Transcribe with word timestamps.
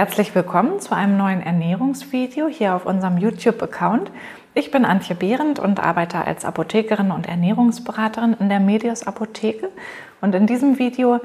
Herzlich 0.00 0.34
willkommen 0.34 0.80
zu 0.80 0.94
einem 0.96 1.18
neuen 1.18 1.42
Ernährungsvideo 1.42 2.48
hier 2.48 2.74
auf 2.74 2.86
unserem 2.86 3.18
YouTube-Account. 3.18 4.10
Ich 4.54 4.70
bin 4.70 4.86
Antje 4.86 5.14
Behrendt 5.14 5.58
und 5.58 5.78
arbeite 5.78 6.24
als 6.24 6.46
Apothekerin 6.46 7.10
und 7.10 7.28
Ernährungsberaterin 7.28 8.34
in 8.40 8.48
der 8.48 8.60
Medios 8.60 9.06
Apotheke. 9.06 9.68
Und 10.22 10.34
in 10.34 10.46
diesem 10.46 10.78
Video 10.78 11.16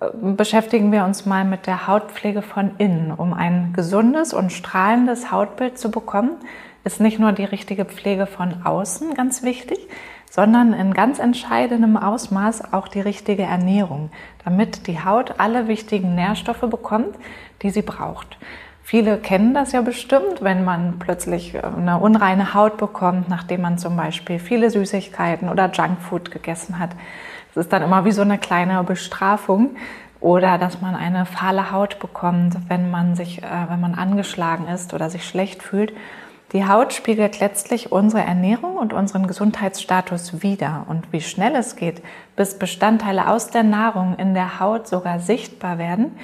äh, 0.00 0.06
beschäftigen 0.14 0.92
wir 0.92 1.04
uns 1.04 1.26
mal 1.26 1.44
mit 1.44 1.66
der 1.66 1.88
Hautpflege 1.88 2.40
von 2.40 2.70
innen. 2.78 3.12
Um 3.12 3.34
ein 3.34 3.74
gesundes 3.74 4.32
und 4.32 4.50
strahlendes 4.50 5.30
Hautbild 5.30 5.78
zu 5.78 5.90
bekommen, 5.90 6.38
ist 6.84 7.02
nicht 7.02 7.18
nur 7.18 7.32
die 7.32 7.44
richtige 7.44 7.84
Pflege 7.84 8.24
von 8.24 8.62
außen 8.64 9.12
ganz 9.12 9.42
wichtig, 9.42 9.90
sondern 10.36 10.74
in 10.74 10.92
ganz 10.92 11.18
entscheidendem 11.18 11.96
Ausmaß 11.96 12.74
auch 12.74 12.88
die 12.88 13.00
richtige 13.00 13.44
Ernährung, 13.44 14.10
damit 14.44 14.86
die 14.86 15.02
Haut 15.02 15.40
alle 15.40 15.66
wichtigen 15.66 16.14
Nährstoffe 16.14 16.60
bekommt, 16.60 17.16
die 17.62 17.70
sie 17.70 17.80
braucht. 17.80 18.36
Viele 18.82 19.16
kennen 19.16 19.54
das 19.54 19.72
ja 19.72 19.80
bestimmt, 19.80 20.42
wenn 20.42 20.62
man 20.62 20.98
plötzlich 20.98 21.54
äh, 21.54 21.62
eine 21.62 21.98
unreine 21.98 22.52
Haut 22.52 22.76
bekommt, 22.76 23.30
nachdem 23.30 23.62
man 23.62 23.78
zum 23.78 23.96
Beispiel 23.96 24.38
viele 24.38 24.70
Süßigkeiten 24.70 25.48
oder 25.48 25.70
Junkfood 25.72 26.30
gegessen 26.30 26.78
hat. 26.78 26.90
Das 27.54 27.64
ist 27.64 27.72
dann 27.72 27.82
immer 27.82 28.04
wie 28.04 28.12
so 28.12 28.22
eine 28.22 28.36
kleine 28.36 28.84
Bestrafung. 28.84 29.70
Oder 30.20 30.58
dass 30.58 30.80
man 30.80 30.94
eine 30.94 31.26
fahle 31.26 31.72
Haut 31.72 31.98
bekommt, 31.98 32.56
wenn 32.68 32.90
man 32.90 33.16
sich, 33.16 33.42
äh, 33.42 33.46
wenn 33.68 33.80
man 33.80 33.94
angeschlagen 33.94 34.68
ist 34.68 34.92
oder 34.92 35.08
sich 35.08 35.26
schlecht 35.26 35.62
fühlt. 35.62 35.92
Die 36.52 36.66
Haut 36.66 36.92
spiegelt 36.92 37.40
letztlich 37.40 37.90
unsere 37.90 38.22
Ernährung 38.22 38.76
und 38.76 38.92
unseren 38.92 39.26
Gesundheitsstatus 39.26 40.42
wider. 40.42 40.86
Und 40.88 41.12
wie 41.12 41.20
schnell 41.20 41.56
es 41.56 41.74
geht, 41.74 42.02
bis 42.36 42.58
Bestandteile 42.58 43.28
aus 43.28 43.50
der 43.50 43.64
Nahrung 43.64 44.16
in 44.16 44.32
der 44.32 44.60
Haut 44.60 44.86
sogar 44.86 45.18
sichtbar 45.18 45.78
werden, 45.78 46.16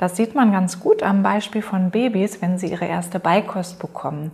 das 0.00 0.16
sieht 0.16 0.34
man 0.34 0.50
ganz 0.50 0.80
gut 0.80 1.02
am 1.02 1.22
Beispiel 1.22 1.60
von 1.60 1.90
Babys, 1.90 2.40
wenn 2.40 2.56
sie 2.56 2.68
ihre 2.68 2.86
erste 2.86 3.20
Beikost 3.20 3.78
bekommen. 3.78 4.32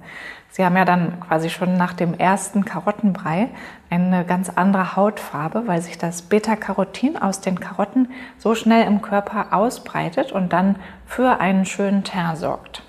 Sie 0.48 0.64
haben 0.64 0.76
ja 0.76 0.84
dann 0.84 1.18
quasi 1.18 1.50
schon 1.50 1.76
nach 1.76 1.92
dem 1.92 2.14
ersten 2.14 2.64
Karottenbrei 2.64 3.48
eine 3.90 4.24
ganz 4.24 4.48
andere 4.48 4.94
Hautfarbe, 4.94 5.64
weil 5.66 5.82
sich 5.82 5.98
das 5.98 6.22
Beta-Carotin 6.22 7.16
aus 7.16 7.40
den 7.40 7.58
Karotten 7.58 8.12
so 8.38 8.54
schnell 8.54 8.86
im 8.86 9.02
Körper 9.02 9.48
ausbreitet 9.50 10.30
und 10.30 10.52
dann 10.52 10.76
für 11.04 11.40
einen 11.40 11.64
schönen 11.64 12.04
Teint 12.04 12.38
sorgt. 12.38 12.85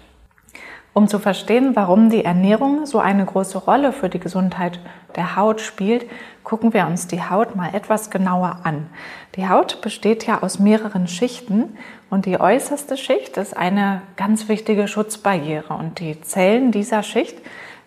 Um 0.97 1.07
zu 1.07 1.19
verstehen, 1.19 1.75
warum 1.75 2.09
die 2.09 2.25
Ernährung 2.25 2.87
so 2.87 2.97
eine 2.97 3.23
große 3.23 3.59
Rolle 3.59 3.93
für 3.93 4.09
die 4.09 4.19
Gesundheit 4.19 4.79
der 5.15 5.35
Haut 5.35 5.61
spielt, 5.61 6.07
gucken 6.43 6.73
wir 6.73 6.87
uns 6.87 7.05
die 7.05 7.21
Haut 7.21 7.55
mal 7.55 7.75
etwas 7.75 8.09
genauer 8.09 8.61
an. 8.63 8.87
Die 9.35 9.47
Haut 9.47 9.81
besteht 9.81 10.25
ja 10.25 10.41
aus 10.41 10.57
mehreren 10.57 11.07
Schichten 11.07 11.77
und 12.09 12.25
die 12.25 12.39
äußerste 12.39 12.97
Schicht 12.97 13.37
ist 13.37 13.55
eine 13.55 14.01
ganz 14.15 14.49
wichtige 14.49 14.87
Schutzbarriere 14.87 15.75
und 15.75 15.99
die 15.99 16.19
Zellen 16.21 16.71
dieser 16.71 17.03
Schicht 17.03 17.37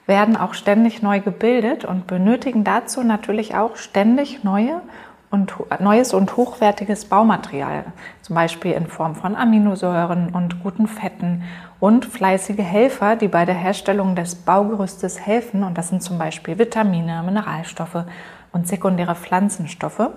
werden 0.06 0.36
auch 0.36 0.54
ständig 0.54 1.02
neu 1.02 1.18
gebildet 1.18 1.84
und 1.84 2.06
benötigen 2.06 2.62
dazu 2.62 3.02
natürlich 3.02 3.56
auch 3.56 3.74
ständig 3.74 4.44
neue 4.44 4.82
und 5.30 5.54
neues 5.80 6.12
und 6.12 6.36
hochwertiges 6.36 7.04
Baumaterial, 7.04 7.84
zum 8.22 8.34
Beispiel 8.34 8.72
in 8.72 8.88
Form 8.88 9.14
von 9.14 9.36
Aminosäuren 9.36 10.30
und 10.30 10.62
guten 10.62 10.88
Fetten 10.88 11.44
und 11.78 12.04
fleißige 12.04 12.58
Helfer, 12.58 13.14
die 13.14 13.28
bei 13.28 13.44
der 13.44 13.54
Herstellung 13.54 14.16
des 14.16 14.34
Baugerüstes 14.34 15.24
helfen. 15.24 15.62
Und 15.62 15.78
das 15.78 15.88
sind 15.88 16.02
zum 16.02 16.18
Beispiel 16.18 16.58
Vitamine, 16.58 17.22
Mineralstoffe 17.22 18.04
und 18.52 18.66
sekundäre 18.66 19.14
Pflanzenstoffe. 19.14 20.10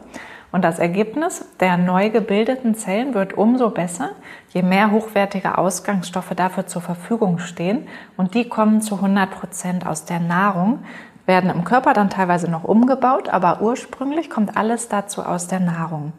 Und 0.52 0.64
das 0.64 0.78
Ergebnis 0.78 1.46
der 1.60 1.78
neu 1.78 2.12
gebildeten 2.12 2.76
Zellen 2.76 3.16
wird 3.16 3.34
umso 3.36 3.72
besser, 3.72 4.12
je 4.50 4.62
mehr 4.62 4.92
hochwertige 4.92 5.58
Ausgangsstoffe 5.58 6.34
dafür 6.36 6.68
zur 6.68 6.82
Verfügung 6.84 7.40
stehen. 7.40 7.88
Und 8.18 8.36
die 8.36 8.50
kommen 8.50 8.82
zu 8.82 8.96
100 8.96 9.32
Prozent 9.32 9.88
aus 9.88 10.06
der 10.06 10.20
Nahrung, 10.20 10.80
werden 11.26 11.50
im 11.50 11.64
Körper 11.64 11.94
dann 11.94 12.10
teilweise 12.10 12.50
noch 12.50 12.64
umgebaut, 12.64 13.30
aber 13.30 13.62
ursprünglich 13.62 14.30
kommt 14.30 14.58
alles 14.58 14.90
dazu 14.90 15.24
aus 15.24 15.48
der 15.48 15.60
Nahrung. 15.60 16.14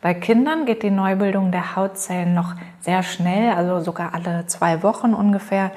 Bei 0.00 0.14
Kindern 0.14 0.66
geht 0.66 0.82
die 0.82 0.90
Neubildung 0.90 1.50
der 1.50 1.74
Hautzellen 1.74 2.34
noch 2.34 2.54
sehr 2.80 3.02
schnell, 3.02 3.52
also 3.52 3.80
sogar 3.80 4.14
alle 4.14 4.46
zwei 4.46 4.82
Wochen 4.82 5.14
ungefähr. 5.14 5.72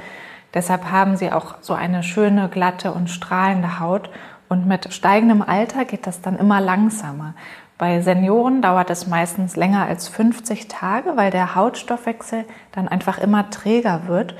Deshalb 0.53 0.91
haben 0.91 1.15
sie 1.15 1.31
auch 1.31 1.55
so 1.61 1.73
eine 1.73 2.03
schöne, 2.03 2.49
glatte 2.49 2.91
und 2.91 3.09
strahlende 3.09 3.79
Haut. 3.79 4.09
Und 4.47 4.67
mit 4.67 4.91
steigendem 4.93 5.41
Alter 5.41 5.85
geht 5.85 6.07
das 6.07 6.21
dann 6.21 6.37
immer 6.37 6.59
langsamer. 6.59 7.33
Bei 7.77 8.01
Senioren 8.01 8.61
dauert 8.61 8.89
es 8.89 9.07
meistens 9.07 9.55
länger 9.55 9.85
als 9.85 10.09
50 10.09 10.67
Tage, 10.67 11.15
weil 11.15 11.31
der 11.31 11.55
Hautstoffwechsel 11.55 12.45
dann 12.71 12.87
einfach 12.87 13.19
immer 13.19 13.49
träger 13.51 14.07
wird. 14.07 14.35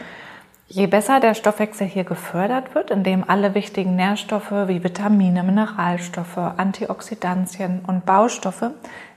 Je 0.72 0.86
besser 0.86 1.20
der 1.20 1.34
Stoffwechsel 1.34 1.88
hier 1.88 2.04
gefördert 2.04 2.76
wird, 2.76 2.92
indem 2.92 3.28
alle 3.28 3.56
wichtigen 3.56 3.96
Nährstoffe 3.96 4.52
wie 4.52 4.84
Vitamine, 4.84 5.42
Mineralstoffe, 5.42 6.38
Antioxidantien 6.38 7.82
und 7.88 8.06
Baustoffe 8.06 8.70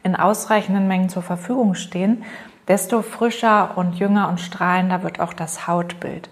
in 0.03 0.17
ausreichenden 0.17 0.89
Mengen 0.89 1.11
zur 1.11 1.21
Verfügung 1.21 1.75
stehen, 1.75 2.25
desto 2.69 3.03
frischer 3.03 3.77
und 3.77 3.97
jünger 3.97 4.31
und 4.31 4.41
strahlender 4.41 5.03
wird 5.03 5.21
auch 5.21 5.35
das 5.35 5.67
Hautbild. 5.67 6.31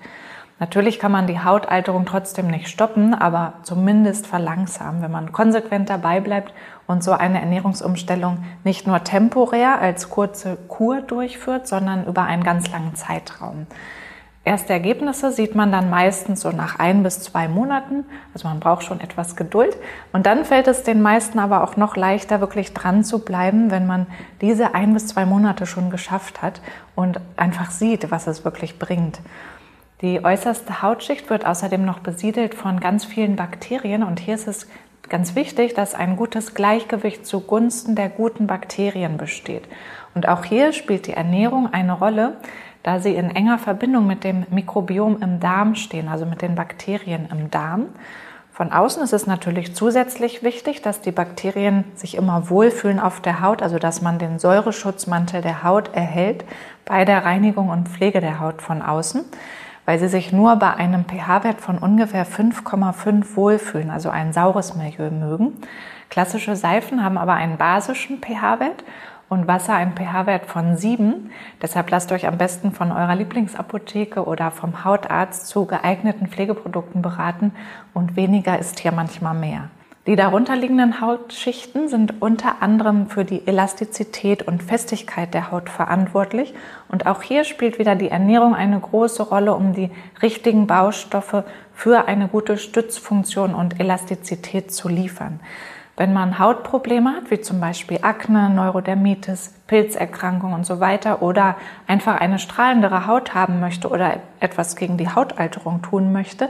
Natürlich 0.58 0.98
kann 0.98 1.12
man 1.12 1.26
die 1.26 1.44
Hautalterung 1.44 2.06
trotzdem 2.06 2.46
nicht 2.46 2.68
stoppen, 2.68 3.12
aber 3.12 3.52
zumindest 3.62 4.26
verlangsamen, 4.26 5.02
wenn 5.02 5.10
man 5.10 5.32
konsequent 5.32 5.90
dabei 5.90 6.20
bleibt 6.20 6.54
und 6.86 7.04
so 7.04 7.12
eine 7.12 7.40
Ernährungsumstellung 7.40 8.42
nicht 8.64 8.86
nur 8.86 9.04
temporär 9.04 9.82
als 9.82 10.08
kurze 10.08 10.56
Kur 10.68 11.02
durchführt, 11.02 11.68
sondern 11.68 12.06
über 12.06 12.22
einen 12.22 12.42
ganz 12.42 12.70
langen 12.72 12.94
Zeitraum. 12.94 13.66
Erste 14.42 14.72
Ergebnisse 14.72 15.32
sieht 15.32 15.54
man 15.54 15.70
dann 15.70 15.90
meistens 15.90 16.40
so 16.40 16.50
nach 16.50 16.78
ein 16.78 17.02
bis 17.02 17.20
zwei 17.20 17.46
Monaten. 17.46 18.04
Also 18.32 18.48
man 18.48 18.58
braucht 18.58 18.84
schon 18.84 19.00
etwas 19.00 19.36
Geduld. 19.36 19.76
Und 20.14 20.24
dann 20.24 20.46
fällt 20.46 20.66
es 20.66 20.82
den 20.82 21.02
meisten 21.02 21.38
aber 21.38 21.62
auch 21.62 21.76
noch 21.76 21.94
leichter, 21.94 22.40
wirklich 22.40 22.72
dran 22.72 23.04
zu 23.04 23.18
bleiben, 23.22 23.70
wenn 23.70 23.86
man 23.86 24.06
diese 24.40 24.74
ein 24.74 24.94
bis 24.94 25.08
zwei 25.08 25.26
Monate 25.26 25.66
schon 25.66 25.90
geschafft 25.90 26.40
hat 26.40 26.62
und 26.94 27.20
einfach 27.36 27.70
sieht, 27.70 28.10
was 28.10 28.26
es 28.26 28.42
wirklich 28.42 28.78
bringt. 28.78 29.20
Die 30.00 30.24
äußerste 30.24 30.80
Hautschicht 30.80 31.28
wird 31.28 31.44
außerdem 31.44 31.84
noch 31.84 31.98
besiedelt 31.98 32.54
von 32.54 32.80
ganz 32.80 33.04
vielen 33.04 33.36
Bakterien. 33.36 34.02
Und 34.02 34.20
hier 34.20 34.36
ist 34.36 34.48
es 34.48 34.66
ganz 35.10 35.34
wichtig, 35.34 35.74
dass 35.74 35.94
ein 35.94 36.16
gutes 36.16 36.54
Gleichgewicht 36.54 37.26
zugunsten 37.26 37.94
der 37.94 38.08
guten 38.08 38.46
Bakterien 38.46 39.18
besteht. 39.18 39.64
Und 40.14 40.26
auch 40.28 40.44
hier 40.44 40.72
spielt 40.72 41.06
die 41.06 41.12
Ernährung 41.12 41.70
eine 41.70 41.92
Rolle 41.92 42.38
da 42.82 43.00
sie 43.00 43.14
in 43.14 43.30
enger 43.30 43.58
Verbindung 43.58 44.06
mit 44.06 44.24
dem 44.24 44.46
Mikrobiom 44.50 45.22
im 45.22 45.40
Darm 45.40 45.74
stehen, 45.74 46.08
also 46.08 46.26
mit 46.26 46.42
den 46.42 46.54
Bakterien 46.54 47.28
im 47.30 47.50
Darm. 47.50 47.86
Von 48.52 48.72
außen 48.72 49.02
ist 49.02 49.14
es 49.14 49.26
natürlich 49.26 49.74
zusätzlich 49.74 50.42
wichtig, 50.42 50.82
dass 50.82 51.00
die 51.00 51.12
Bakterien 51.12 51.84
sich 51.94 52.16
immer 52.16 52.50
wohlfühlen 52.50 53.00
auf 53.00 53.20
der 53.20 53.40
Haut, 53.40 53.62
also 53.62 53.78
dass 53.78 54.02
man 54.02 54.18
den 54.18 54.38
Säureschutzmantel 54.38 55.40
der 55.40 55.62
Haut 55.62 55.94
erhält 55.94 56.44
bei 56.84 57.04
der 57.04 57.24
Reinigung 57.24 57.70
und 57.70 57.88
Pflege 57.88 58.20
der 58.20 58.38
Haut 58.40 58.60
von 58.60 58.82
außen, 58.82 59.24
weil 59.86 59.98
sie 59.98 60.08
sich 60.08 60.32
nur 60.32 60.56
bei 60.56 60.74
einem 60.74 61.04
pH-Wert 61.04 61.60
von 61.60 61.78
ungefähr 61.78 62.26
5,5 62.26 63.34
wohlfühlen, 63.34 63.90
also 63.90 64.10
ein 64.10 64.32
saures 64.34 64.74
Milieu 64.74 65.10
mögen. 65.10 65.54
Klassische 66.10 66.56
Seifen 66.56 67.02
haben 67.02 67.16
aber 67.16 67.34
einen 67.34 67.56
basischen 67.56 68.20
pH-Wert 68.20 68.84
und 69.30 69.48
Wasser 69.48 69.74
einen 69.74 69.96
pH-Wert 69.96 70.44
von 70.44 70.76
7. 70.76 71.30
Deshalb 71.62 71.88
lasst 71.90 72.12
euch 72.12 72.26
am 72.26 72.36
besten 72.36 72.72
von 72.72 72.92
eurer 72.92 73.14
Lieblingsapotheke 73.14 74.24
oder 74.26 74.50
vom 74.50 74.84
Hautarzt 74.84 75.46
zu 75.46 75.64
geeigneten 75.64 76.26
Pflegeprodukten 76.26 77.00
beraten 77.00 77.52
und 77.94 78.16
weniger 78.16 78.58
ist 78.58 78.80
hier 78.80 78.92
manchmal 78.92 79.34
mehr. 79.34 79.70
Die 80.06 80.16
darunterliegenden 80.16 81.00
Hautschichten 81.00 81.88
sind 81.88 82.20
unter 82.20 82.62
anderem 82.62 83.08
für 83.08 83.24
die 83.24 83.46
Elastizität 83.46 84.42
und 84.42 84.62
Festigkeit 84.62 85.32
der 85.32 85.52
Haut 85.52 85.70
verantwortlich 85.70 86.52
und 86.88 87.06
auch 87.06 87.22
hier 87.22 87.44
spielt 87.44 87.78
wieder 87.78 87.94
die 87.94 88.08
Ernährung 88.08 88.54
eine 88.56 88.80
große 88.80 89.22
Rolle, 89.22 89.54
um 89.54 89.74
die 89.74 89.90
richtigen 90.22 90.66
Baustoffe 90.66 91.44
für 91.72 92.08
eine 92.08 92.26
gute 92.26 92.56
Stützfunktion 92.56 93.54
und 93.54 93.78
Elastizität 93.78 94.72
zu 94.72 94.88
liefern. 94.88 95.38
Wenn 96.00 96.14
man 96.14 96.38
Hautprobleme 96.38 97.14
hat, 97.14 97.30
wie 97.30 97.42
zum 97.42 97.60
Beispiel 97.60 97.98
Akne, 98.00 98.48
Neurodermitis, 98.48 99.52
Pilzerkrankungen 99.66 100.54
und 100.54 100.64
so 100.64 100.80
weiter, 100.80 101.20
oder 101.20 101.56
einfach 101.86 102.18
eine 102.18 102.38
strahlendere 102.38 103.06
Haut 103.06 103.34
haben 103.34 103.60
möchte 103.60 103.90
oder 103.90 104.16
etwas 104.40 104.76
gegen 104.76 104.96
die 104.96 105.10
Hautalterung 105.10 105.82
tun 105.82 106.10
möchte, 106.10 106.48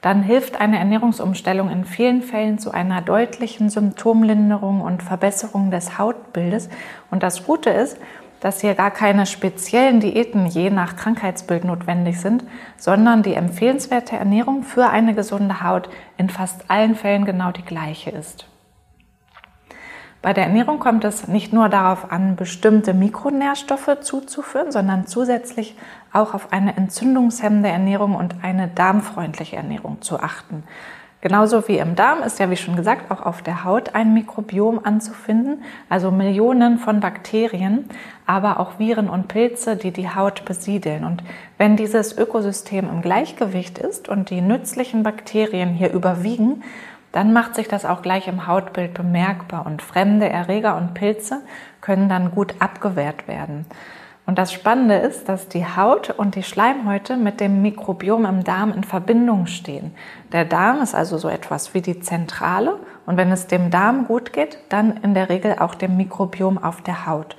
dann 0.00 0.24
hilft 0.24 0.60
eine 0.60 0.80
Ernährungsumstellung 0.80 1.70
in 1.70 1.84
vielen 1.84 2.20
Fällen 2.20 2.58
zu 2.58 2.72
einer 2.72 3.00
deutlichen 3.00 3.70
Symptomlinderung 3.70 4.80
und 4.80 5.04
Verbesserung 5.04 5.70
des 5.70 5.96
Hautbildes. 5.96 6.68
Und 7.12 7.22
das 7.22 7.46
Gute 7.46 7.70
ist, 7.70 7.96
dass 8.40 8.60
hier 8.60 8.74
gar 8.74 8.90
keine 8.90 9.26
speziellen 9.26 10.00
Diäten 10.00 10.46
je 10.46 10.68
nach 10.68 10.96
Krankheitsbild 10.96 11.62
notwendig 11.62 12.18
sind, 12.18 12.42
sondern 12.76 13.22
die 13.22 13.34
empfehlenswerte 13.34 14.16
Ernährung 14.16 14.64
für 14.64 14.88
eine 14.88 15.14
gesunde 15.14 15.62
Haut 15.62 15.88
in 16.16 16.28
fast 16.28 16.68
allen 16.68 16.96
Fällen 16.96 17.24
genau 17.24 17.52
die 17.52 17.64
gleiche 17.64 18.10
ist. 18.10 18.49
Bei 20.22 20.34
der 20.34 20.44
Ernährung 20.44 20.80
kommt 20.80 21.04
es 21.04 21.28
nicht 21.28 21.54
nur 21.54 21.70
darauf 21.70 22.12
an, 22.12 22.36
bestimmte 22.36 22.92
Mikronährstoffe 22.92 24.00
zuzuführen, 24.02 24.70
sondern 24.70 25.06
zusätzlich 25.06 25.76
auch 26.12 26.34
auf 26.34 26.52
eine 26.52 26.76
entzündungshemmende 26.76 27.70
Ernährung 27.70 28.14
und 28.14 28.34
eine 28.42 28.68
darmfreundliche 28.68 29.56
Ernährung 29.56 30.02
zu 30.02 30.20
achten. 30.20 30.64
Genauso 31.22 31.68
wie 31.68 31.76
im 31.76 31.96
Darm 31.96 32.22
ist 32.22 32.38
ja, 32.38 32.50
wie 32.50 32.56
schon 32.56 32.76
gesagt, 32.76 33.10
auch 33.10 33.20
auf 33.20 33.42
der 33.42 33.64
Haut 33.64 33.94
ein 33.94 34.14
Mikrobiom 34.14 34.80
anzufinden, 34.82 35.62
also 35.90 36.10
Millionen 36.10 36.78
von 36.78 37.00
Bakterien, 37.00 37.84
aber 38.26 38.58
auch 38.58 38.78
Viren 38.78 39.10
und 39.10 39.28
Pilze, 39.28 39.76
die 39.76 39.90
die 39.90 40.08
Haut 40.08 40.46
besiedeln. 40.46 41.04
Und 41.04 41.22
wenn 41.58 41.76
dieses 41.76 42.16
Ökosystem 42.16 42.88
im 42.88 43.02
Gleichgewicht 43.02 43.78
ist 43.78 44.08
und 44.08 44.30
die 44.30 44.40
nützlichen 44.40 45.02
Bakterien 45.02 45.74
hier 45.74 45.92
überwiegen, 45.92 46.62
dann 47.12 47.32
macht 47.32 47.54
sich 47.54 47.68
das 47.68 47.84
auch 47.84 48.02
gleich 48.02 48.28
im 48.28 48.46
Hautbild 48.46 48.94
bemerkbar 48.94 49.66
und 49.66 49.82
fremde 49.82 50.28
Erreger 50.28 50.76
und 50.76 50.94
Pilze 50.94 51.42
können 51.80 52.08
dann 52.08 52.30
gut 52.30 52.54
abgewehrt 52.60 53.26
werden. 53.26 53.66
Und 54.26 54.38
das 54.38 54.52
Spannende 54.52 54.94
ist, 54.94 55.28
dass 55.28 55.48
die 55.48 55.66
Haut 55.66 56.10
und 56.10 56.36
die 56.36 56.44
Schleimhäute 56.44 57.16
mit 57.16 57.40
dem 57.40 57.62
Mikrobiom 57.62 58.24
im 58.26 58.44
Darm 58.44 58.72
in 58.72 58.84
Verbindung 58.84 59.46
stehen. 59.46 59.92
Der 60.30 60.44
Darm 60.44 60.82
ist 60.82 60.94
also 60.94 61.18
so 61.18 61.28
etwas 61.28 61.74
wie 61.74 61.80
die 61.80 61.98
Zentrale 61.98 62.78
und 63.06 63.16
wenn 63.16 63.32
es 63.32 63.48
dem 63.48 63.70
Darm 63.70 64.06
gut 64.06 64.32
geht, 64.32 64.58
dann 64.68 64.98
in 64.98 65.14
der 65.14 65.30
Regel 65.30 65.56
auch 65.58 65.74
dem 65.74 65.96
Mikrobiom 65.96 66.58
auf 66.62 66.80
der 66.80 67.06
Haut. 67.06 67.36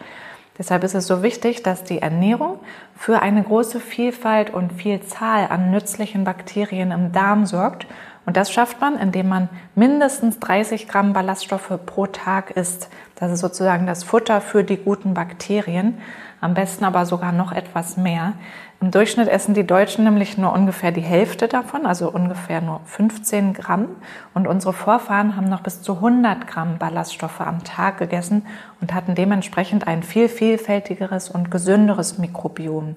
Deshalb 0.57 0.83
ist 0.83 0.95
es 0.95 1.07
so 1.07 1.23
wichtig, 1.23 1.63
dass 1.63 1.85
die 1.85 2.01
Ernährung 2.01 2.59
für 2.93 3.21
eine 3.21 3.41
große 3.41 3.79
Vielfalt 3.79 4.53
und 4.53 4.73
Vielzahl 4.73 5.47
an 5.49 5.71
nützlichen 5.71 6.25
Bakterien 6.25 6.91
im 6.91 7.13
Darm 7.13 7.45
sorgt 7.45 7.87
und 8.31 8.37
das 8.37 8.49
schafft 8.49 8.79
man, 8.79 8.97
indem 8.97 9.27
man 9.27 9.49
mindestens 9.75 10.39
30 10.39 10.87
Gramm 10.87 11.11
Ballaststoffe 11.11 11.77
pro 11.85 12.07
Tag 12.07 12.51
isst. 12.51 12.87
Das 13.15 13.29
ist 13.29 13.41
sozusagen 13.41 13.85
das 13.85 14.05
Futter 14.05 14.39
für 14.39 14.63
die 14.63 14.77
guten 14.77 15.13
Bakterien. 15.13 15.97
Am 16.39 16.53
besten 16.53 16.85
aber 16.85 17.05
sogar 17.05 17.33
noch 17.33 17.51
etwas 17.51 17.97
mehr. 17.97 18.31
Im 18.79 18.89
Durchschnitt 18.89 19.27
essen 19.27 19.53
die 19.53 19.67
Deutschen 19.67 20.05
nämlich 20.05 20.37
nur 20.37 20.53
ungefähr 20.53 20.93
die 20.93 21.01
Hälfte 21.01 21.49
davon, 21.49 21.85
also 21.85 22.09
ungefähr 22.09 22.61
nur 22.61 22.79
15 22.85 23.51
Gramm. 23.51 23.89
Und 24.33 24.47
unsere 24.47 24.71
Vorfahren 24.71 25.35
haben 25.35 25.49
noch 25.49 25.59
bis 25.59 25.81
zu 25.81 25.95
100 25.95 26.47
Gramm 26.47 26.77
Ballaststoffe 26.77 27.41
am 27.41 27.65
Tag 27.65 27.97
gegessen 27.97 28.45
und 28.79 28.93
hatten 28.93 29.13
dementsprechend 29.13 29.87
ein 29.87 30.03
viel 30.03 30.29
vielfältigeres 30.29 31.29
und 31.29 31.51
gesünderes 31.51 32.17
Mikrobiom. 32.17 32.95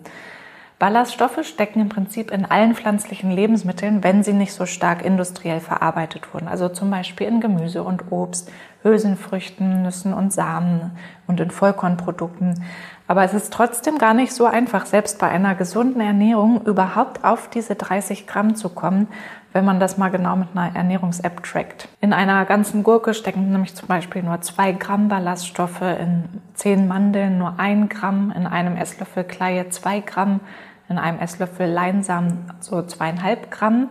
Ballaststoffe 0.84 1.46
stecken 1.46 1.80
im 1.80 1.88
Prinzip 1.88 2.30
in 2.30 2.44
allen 2.44 2.74
pflanzlichen 2.74 3.30
Lebensmitteln, 3.30 4.04
wenn 4.04 4.22
sie 4.22 4.34
nicht 4.34 4.52
so 4.52 4.66
stark 4.66 5.02
industriell 5.02 5.60
verarbeitet 5.60 6.34
wurden. 6.34 6.46
Also 6.46 6.68
zum 6.68 6.90
Beispiel 6.90 7.26
in 7.26 7.40
Gemüse 7.40 7.82
und 7.82 8.12
Obst, 8.12 8.52
Hülsenfrüchten, 8.82 9.82
Nüssen 9.82 10.12
und 10.12 10.30
Samen 10.30 10.90
und 11.26 11.40
in 11.40 11.50
Vollkornprodukten. 11.50 12.62
Aber 13.08 13.24
es 13.24 13.32
ist 13.32 13.50
trotzdem 13.50 13.96
gar 13.96 14.12
nicht 14.12 14.34
so 14.34 14.44
einfach, 14.44 14.84
selbst 14.84 15.18
bei 15.18 15.28
einer 15.28 15.54
gesunden 15.54 16.02
Ernährung 16.02 16.66
überhaupt 16.66 17.24
auf 17.24 17.48
diese 17.48 17.76
30 17.76 18.26
Gramm 18.26 18.54
zu 18.54 18.68
kommen, 18.68 19.08
wenn 19.54 19.64
man 19.64 19.80
das 19.80 19.96
mal 19.96 20.10
genau 20.10 20.36
mit 20.36 20.48
einer 20.54 20.76
Ernährungs-App 20.76 21.44
trackt. 21.44 21.88
In 22.02 22.12
einer 22.12 22.44
ganzen 22.44 22.82
Gurke 22.82 23.14
stecken 23.14 23.50
nämlich 23.50 23.74
zum 23.74 23.88
Beispiel 23.88 24.22
nur 24.22 24.42
zwei 24.42 24.72
Gramm 24.72 25.08
Ballaststoffe, 25.08 25.80
in 25.80 26.42
zehn 26.52 26.86
Mandeln 26.88 27.38
nur 27.38 27.54
ein 27.58 27.88
Gramm, 27.88 28.34
in 28.36 28.46
einem 28.46 28.76
Esslöffel 28.76 29.24
Kleie 29.24 29.70
zwei 29.70 30.00
Gramm, 30.00 30.40
in 30.88 30.98
einem 30.98 31.18
Esslöffel 31.18 31.70
Leinsamen 31.70 32.52
so 32.60 32.82
zweieinhalb 32.82 33.50
Gramm. 33.50 33.90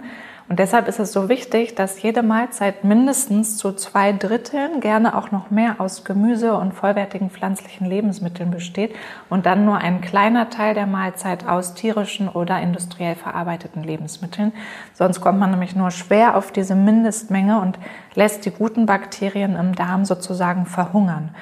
Und 0.49 0.59
deshalb 0.59 0.89
ist 0.89 0.99
es 0.99 1.13
so 1.13 1.29
wichtig, 1.29 1.73
dass 1.73 2.01
jede 2.01 2.21
Mahlzeit 2.21 2.83
mindestens 2.83 3.57
zu 3.57 3.71
zwei 3.71 4.11
Dritteln, 4.11 4.81
gerne 4.81 5.17
auch 5.17 5.31
noch 5.31 5.51
mehr 5.51 5.75
aus 5.79 6.03
Gemüse 6.03 6.55
und 6.55 6.73
vollwertigen 6.73 7.29
pflanzlichen 7.29 7.87
Lebensmitteln 7.87 8.51
besteht 8.51 8.93
und 9.29 9.45
dann 9.45 9.63
nur 9.63 9.77
ein 9.77 10.01
kleiner 10.01 10.49
Teil 10.49 10.73
der 10.73 10.85
Mahlzeit 10.85 11.47
aus 11.47 11.75
tierischen 11.75 12.27
oder 12.27 12.59
industriell 12.59 13.15
verarbeiteten 13.15 13.83
Lebensmitteln. 13.83 14.51
Sonst 14.93 15.21
kommt 15.21 15.39
man 15.39 15.49
nämlich 15.49 15.75
nur 15.75 15.91
schwer 15.91 16.35
auf 16.35 16.51
diese 16.51 16.75
Mindestmenge 16.75 17.59
und 17.61 17.79
lässt 18.13 18.45
die 18.45 18.51
guten 18.51 18.85
Bakterien 18.85 19.55
im 19.55 19.73
Darm 19.73 20.03
sozusagen 20.03 20.65
verhungern. 20.65 21.33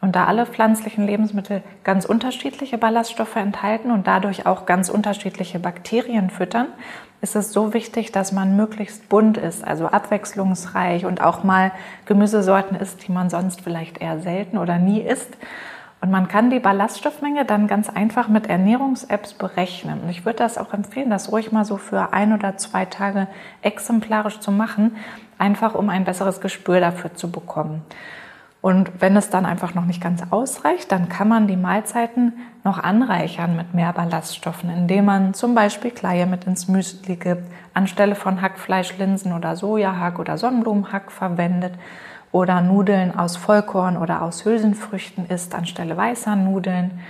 Und 0.00 0.14
da 0.14 0.26
alle 0.26 0.46
pflanzlichen 0.46 1.06
Lebensmittel 1.06 1.62
ganz 1.82 2.04
unterschiedliche 2.04 2.78
Ballaststoffe 2.78 3.34
enthalten 3.34 3.90
und 3.90 4.06
dadurch 4.06 4.46
auch 4.46 4.64
ganz 4.64 4.90
unterschiedliche 4.90 5.58
Bakterien 5.58 6.30
füttern, 6.30 6.68
ist 7.20 7.34
es 7.34 7.52
so 7.52 7.74
wichtig, 7.74 8.12
dass 8.12 8.30
man 8.30 8.56
möglichst 8.56 9.08
bunt 9.08 9.38
ist, 9.38 9.66
also 9.66 9.86
abwechslungsreich 9.86 11.04
und 11.04 11.20
auch 11.20 11.42
mal 11.42 11.72
Gemüsesorten 12.06 12.76
isst, 12.76 13.06
die 13.06 13.12
man 13.12 13.28
sonst 13.28 13.60
vielleicht 13.60 13.98
eher 13.98 14.20
selten 14.20 14.56
oder 14.56 14.78
nie 14.78 15.00
isst. 15.00 15.36
Und 16.00 16.12
man 16.12 16.28
kann 16.28 16.48
die 16.50 16.60
Ballaststoffmenge 16.60 17.44
dann 17.44 17.66
ganz 17.66 17.90
einfach 17.90 18.28
mit 18.28 18.46
Ernährungs-Apps 18.46 19.34
berechnen. 19.34 20.00
Und 20.00 20.10
ich 20.10 20.24
würde 20.24 20.38
das 20.38 20.56
auch 20.56 20.72
empfehlen, 20.72 21.10
das 21.10 21.32
ruhig 21.32 21.50
mal 21.50 21.64
so 21.64 21.76
für 21.76 22.12
ein 22.12 22.32
oder 22.32 22.56
zwei 22.56 22.84
Tage 22.84 23.26
exemplarisch 23.62 24.38
zu 24.38 24.52
machen, 24.52 24.96
einfach 25.38 25.74
um 25.74 25.88
ein 25.88 26.04
besseres 26.04 26.40
Gespür 26.40 26.78
dafür 26.78 27.14
zu 27.14 27.32
bekommen. 27.32 27.82
Und 28.60 29.00
wenn 29.00 29.16
es 29.16 29.30
dann 29.30 29.46
einfach 29.46 29.74
noch 29.74 29.84
nicht 29.84 30.02
ganz 30.02 30.22
ausreicht, 30.30 30.90
dann 30.90 31.08
kann 31.08 31.28
man 31.28 31.46
die 31.46 31.56
Mahlzeiten 31.56 32.32
noch 32.64 32.78
anreichern 32.78 33.56
mit 33.56 33.72
mehr 33.72 33.92
Ballaststoffen, 33.92 34.68
indem 34.68 35.04
man 35.04 35.32
zum 35.32 35.54
Beispiel 35.54 35.92
Kleie 35.92 36.26
mit 36.26 36.44
ins 36.44 36.66
Müsli 36.66 37.16
gibt, 37.16 37.44
anstelle 37.72 38.16
von 38.16 38.42
Hackfleisch, 38.42 38.98
Linsen 38.98 39.32
oder 39.32 39.54
Sojahack 39.54 40.18
oder 40.18 40.38
Sonnenblumenhack 40.38 41.12
verwendet 41.12 41.74
oder 42.32 42.60
Nudeln 42.60 43.16
aus 43.16 43.36
Vollkorn 43.36 43.96
oder 43.96 44.22
aus 44.22 44.44
Hülsenfrüchten 44.44 45.26
isst 45.26 45.54
anstelle 45.54 45.96
weißer 45.96 46.34
Nudeln, 46.34 47.00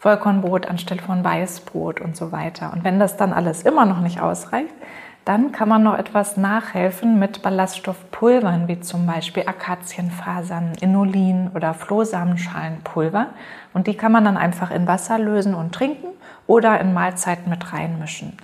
Vollkornbrot 0.00 0.66
anstelle 0.66 1.00
von 1.00 1.22
Weißbrot 1.22 2.00
und 2.00 2.16
so 2.16 2.32
weiter. 2.32 2.72
Und 2.72 2.82
wenn 2.82 2.98
das 2.98 3.16
dann 3.16 3.32
alles 3.32 3.62
immer 3.62 3.86
noch 3.86 4.00
nicht 4.00 4.20
ausreicht, 4.20 4.74
dann 5.24 5.52
kann 5.52 5.68
man 5.68 5.84
noch 5.84 5.96
etwas 5.96 6.36
nachhelfen 6.36 7.18
mit 7.18 7.42
Ballaststoffpulvern, 7.42 8.66
wie 8.66 8.80
zum 8.80 9.06
Beispiel 9.06 9.44
Akazienfasern, 9.46 10.72
Inulin 10.80 11.50
oder 11.54 11.74
Flohsamenschalenpulver. 11.74 13.28
Und 13.72 13.86
die 13.86 13.96
kann 13.96 14.12
man 14.12 14.24
dann 14.24 14.36
einfach 14.36 14.72
in 14.72 14.86
Wasser 14.88 15.18
lösen 15.18 15.54
und 15.54 15.72
trinken 15.72 16.08
oder 16.48 16.80
in 16.80 16.92
Mahlzeiten 16.92 17.50
mit 17.50 17.72
reinmischen. 17.72 18.36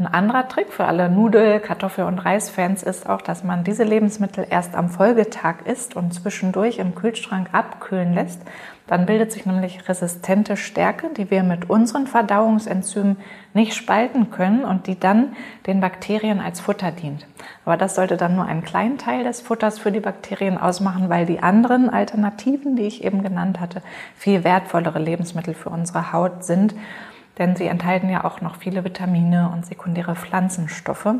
Ein 0.00 0.06
anderer 0.06 0.46
Trick 0.46 0.72
für 0.72 0.84
alle 0.84 1.10
Nudel-, 1.10 1.58
Kartoffel- 1.58 2.04
und 2.04 2.20
Reisfans 2.20 2.84
ist 2.84 3.08
auch, 3.08 3.20
dass 3.20 3.42
man 3.42 3.64
diese 3.64 3.82
Lebensmittel 3.82 4.46
erst 4.48 4.76
am 4.76 4.90
Folgetag 4.90 5.56
isst 5.64 5.96
und 5.96 6.14
zwischendurch 6.14 6.78
im 6.78 6.94
Kühlschrank 6.94 7.48
abkühlen 7.50 8.14
lässt. 8.14 8.40
Dann 8.86 9.06
bildet 9.06 9.32
sich 9.32 9.44
nämlich 9.44 9.88
resistente 9.88 10.56
Stärke, 10.56 11.10
die 11.16 11.32
wir 11.32 11.42
mit 11.42 11.68
unseren 11.68 12.06
Verdauungsenzymen 12.06 13.16
nicht 13.54 13.74
spalten 13.74 14.30
können 14.30 14.64
und 14.64 14.86
die 14.86 15.00
dann 15.00 15.34
den 15.66 15.80
Bakterien 15.80 16.38
als 16.40 16.60
Futter 16.60 16.92
dient. 16.92 17.26
Aber 17.64 17.76
das 17.76 17.96
sollte 17.96 18.16
dann 18.16 18.36
nur 18.36 18.44
einen 18.44 18.62
kleinen 18.62 18.98
Teil 18.98 19.24
des 19.24 19.40
Futters 19.40 19.80
für 19.80 19.90
die 19.90 19.98
Bakterien 19.98 20.58
ausmachen, 20.58 21.08
weil 21.08 21.26
die 21.26 21.40
anderen 21.40 21.90
Alternativen, 21.90 22.76
die 22.76 22.86
ich 22.86 23.02
eben 23.02 23.24
genannt 23.24 23.58
hatte, 23.58 23.82
viel 24.14 24.44
wertvollere 24.44 25.00
Lebensmittel 25.00 25.54
für 25.54 25.70
unsere 25.70 26.12
Haut 26.12 26.44
sind 26.44 26.76
denn 27.38 27.56
sie 27.56 27.66
enthalten 27.66 28.08
ja 28.08 28.24
auch 28.24 28.40
noch 28.40 28.56
viele 28.56 28.84
Vitamine 28.84 29.50
und 29.52 29.66
sekundäre 29.66 30.14
Pflanzenstoffe. 30.14 31.14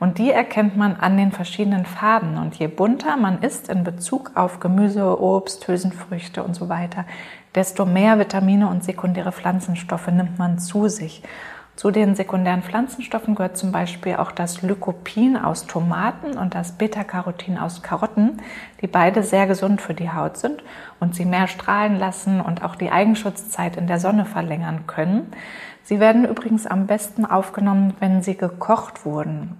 Und 0.00 0.18
die 0.18 0.30
erkennt 0.30 0.76
man 0.76 0.94
an 0.96 1.16
den 1.16 1.32
verschiedenen 1.32 1.84
Farben. 1.84 2.36
Und 2.38 2.54
je 2.54 2.68
bunter 2.68 3.16
man 3.16 3.42
ist 3.42 3.68
in 3.68 3.82
Bezug 3.82 4.32
auf 4.36 4.60
Gemüse, 4.60 5.20
Obst, 5.20 5.66
Hülsenfrüchte 5.66 6.42
und 6.44 6.54
so 6.54 6.68
weiter, 6.68 7.04
desto 7.54 7.84
mehr 7.84 8.18
Vitamine 8.18 8.68
und 8.68 8.84
sekundäre 8.84 9.32
Pflanzenstoffe 9.32 10.08
nimmt 10.08 10.38
man 10.38 10.58
zu 10.58 10.88
sich. 10.88 11.22
Zu 11.78 11.92
den 11.92 12.16
sekundären 12.16 12.64
Pflanzenstoffen 12.64 13.36
gehört 13.36 13.56
zum 13.56 13.70
Beispiel 13.70 14.16
auch 14.16 14.32
das 14.32 14.62
Lycopin 14.62 15.36
aus 15.36 15.68
Tomaten 15.68 16.36
und 16.36 16.56
das 16.56 16.72
Beta-Carotin 16.72 17.56
aus 17.56 17.84
Karotten, 17.84 18.42
die 18.80 18.88
beide 18.88 19.22
sehr 19.22 19.46
gesund 19.46 19.80
für 19.80 19.94
die 19.94 20.10
Haut 20.10 20.38
sind 20.38 20.60
und 20.98 21.14
sie 21.14 21.24
mehr 21.24 21.46
strahlen 21.46 21.96
lassen 21.96 22.40
und 22.40 22.64
auch 22.64 22.74
die 22.74 22.90
Eigenschutzzeit 22.90 23.76
in 23.76 23.86
der 23.86 24.00
Sonne 24.00 24.24
verlängern 24.24 24.88
können. 24.88 25.30
Sie 25.84 26.00
werden 26.00 26.24
übrigens 26.24 26.66
am 26.66 26.88
besten 26.88 27.24
aufgenommen, 27.24 27.94
wenn 28.00 28.22
sie 28.22 28.36
gekocht 28.36 29.04
wurden 29.04 29.56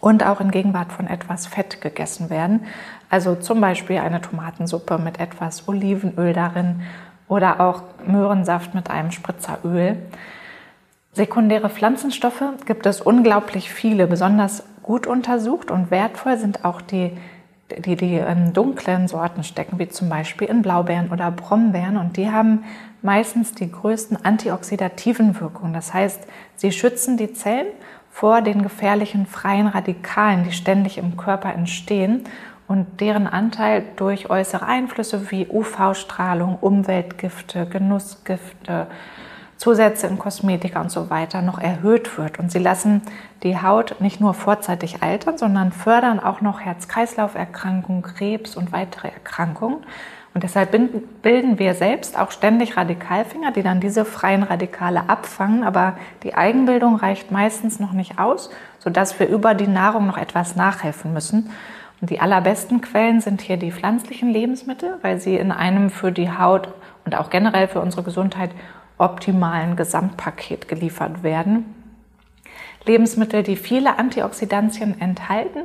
und 0.00 0.26
auch 0.26 0.40
in 0.40 0.50
Gegenwart 0.50 0.90
von 0.92 1.06
etwas 1.06 1.46
Fett 1.46 1.80
gegessen 1.80 2.30
werden. 2.30 2.66
Also 3.10 3.36
zum 3.36 3.60
Beispiel 3.60 3.98
eine 3.98 4.20
Tomatensuppe 4.20 4.98
mit 4.98 5.20
etwas 5.20 5.68
Olivenöl 5.68 6.32
darin 6.32 6.82
oder 7.28 7.60
auch 7.60 7.84
Möhrensaft 8.04 8.74
mit 8.74 8.90
einem 8.90 9.12
Spritzer 9.12 9.58
Öl. 9.62 9.98
Sekundäre 11.14 11.70
Pflanzenstoffe 11.70 12.42
gibt 12.66 12.86
es 12.86 13.00
unglaublich 13.00 13.72
viele. 13.72 14.08
Besonders 14.08 14.64
gut 14.82 15.06
untersucht 15.06 15.70
und 15.70 15.92
wertvoll 15.92 16.38
sind 16.38 16.64
auch 16.64 16.80
die, 16.80 17.12
die, 17.78 17.94
die 17.94 18.16
in 18.16 18.52
dunklen 18.52 19.06
Sorten 19.06 19.44
stecken, 19.44 19.78
wie 19.78 19.88
zum 19.88 20.08
Beispiel 20.08 20.48
in 20.48 20.62
Blaubeeren 20.62 21.12
oder 21.12 21.30
Brombeeren. 21.30 21.98
Und 21.98 22.16
die 22.16 22.32
haben 22.32 22.64
meistens 23.00 23.54
die 23.54 23.70
größten 23.70 24.24
antioxidativen 24.24 25.40
Wirkungen. 25.40 25.72
Das 25.72 25.94
heißt, 25.94 26.26
sie 26.56 26.72
schützen 26.72 27.16
die 27.16 27.32
Zellen 27.32 27.68
vor 28.10 28.42
den 28.42 28.64
gefährlichen 28.64 29.26
freien 29.26 29.68
Radikalen, 29.68 30.42
die 30.42 30.52
ständig 30.52 30.98
im 30.98 31.16
Körper 31.16 31.54
entstehen 31.54 32.24
und 32.66 33.00
deren 33.00 33.28
Anteil 33.28 33.84
durch 33.94 34.30
äußere 34.30 34.66
Einflüsse 34.66 35.30
wie 35.30 35.46
UV-Strahlung, 35.46 36.58
Umweltgifte, 36.60 37.66
Genussgifte, 37.66 38.88
Zusätze 39.56 40.06
in 40.06 40.18
Kosmetika 40.18 40.80
und 40.80 40.90
so 40.90 41.10
weiter 41.10 41.42
noch 41.42 41.58
erhöht 41.58 42.18
wird. 42.18 42.38
Und 42.38 42.50
sie 42.50 42.58
lassen 42.58 43.02
die 43.42 43.60
Haut 43.60 44.00
nicht 44.00 44.20
nur 44.20 44.34
vorzeitig 44.34 45.02
altern, 45.02 45.38
sondern 45.38 45.72
fördern 45.72 46.20
auch 46.20 46.40
noch 46.40 46.60
Herz-Kreislauf-Erkrankungen, 46.60 48.02
Krebs 48.02 48.56
und 48.56 48.72
weitere 48.72 49.08
Erkrankungen. 49.08 49.78
Und 50.34 50.42
deshalb 50.42 50.72
bilden 51.22 51.60
wir 51.60 51.74
selbst 51.74 52.18
auch 52.18 52.32
ständig 52.32 52.76
Radikalfinger, 52.76 53.52
die 53.52 53.62
dann 53.62 53.78
diese 53.78 54.04
freien 54.04 54.42
Radikale 54.42 55.08
abfangen. 55.08 55.62
Aber 55.62 55.96
die 56.24 56.34
Eigenbildung 56.34 56.96
reicht 56.96 57.30
meistens 57.30 57.78
noch 57.78 57.92
nicht 57.92 58.18
aus, 58.18 58.50
sodass 58.80 59.18
wir 59.20 59.28
über 59.28 59.54
die 59.54 59.68
Nahrung 59.68 60.08
noch 60.08 60.18
etwas 60.18 60.56
nachhelfen 60.56 61.12
müssen. 61.12 61.50
Und 62.00 62.10
die 62.10 62.20
allerbesten 62.20 62.80
Quellen 62.80 63.20
sind 63.20 63.42
hier 63.42 63.56
die 63.56 63.70
pflanzlichen 63.70 64.28
Lebensmittel, 64.28 64.98
weil 65.02 65.20
sie 65.20 65.36
in 65.36 65.52
einem 65.52 65.88
für 65.88 66.10
die 66.10 66.30
Haut 66.30 66.68
und 67.04 67.16
auch 67.16 67.30
generell 67.30 67.68
für 67.68 67.80
unsere 67.80 68.02
Gesundheit 68.02 68.50
optimalen 68.98 69.76
Gesamtpaket 69.76 70.68
geliefert 70.68 71.22
werden. 71.22 71.74
Lebensmittel, 72.86 73.42
die 73.42 73.56
viele 73.56 73.98
Antioxidantien 73.98 75.00
enthalten, 75.00 75.62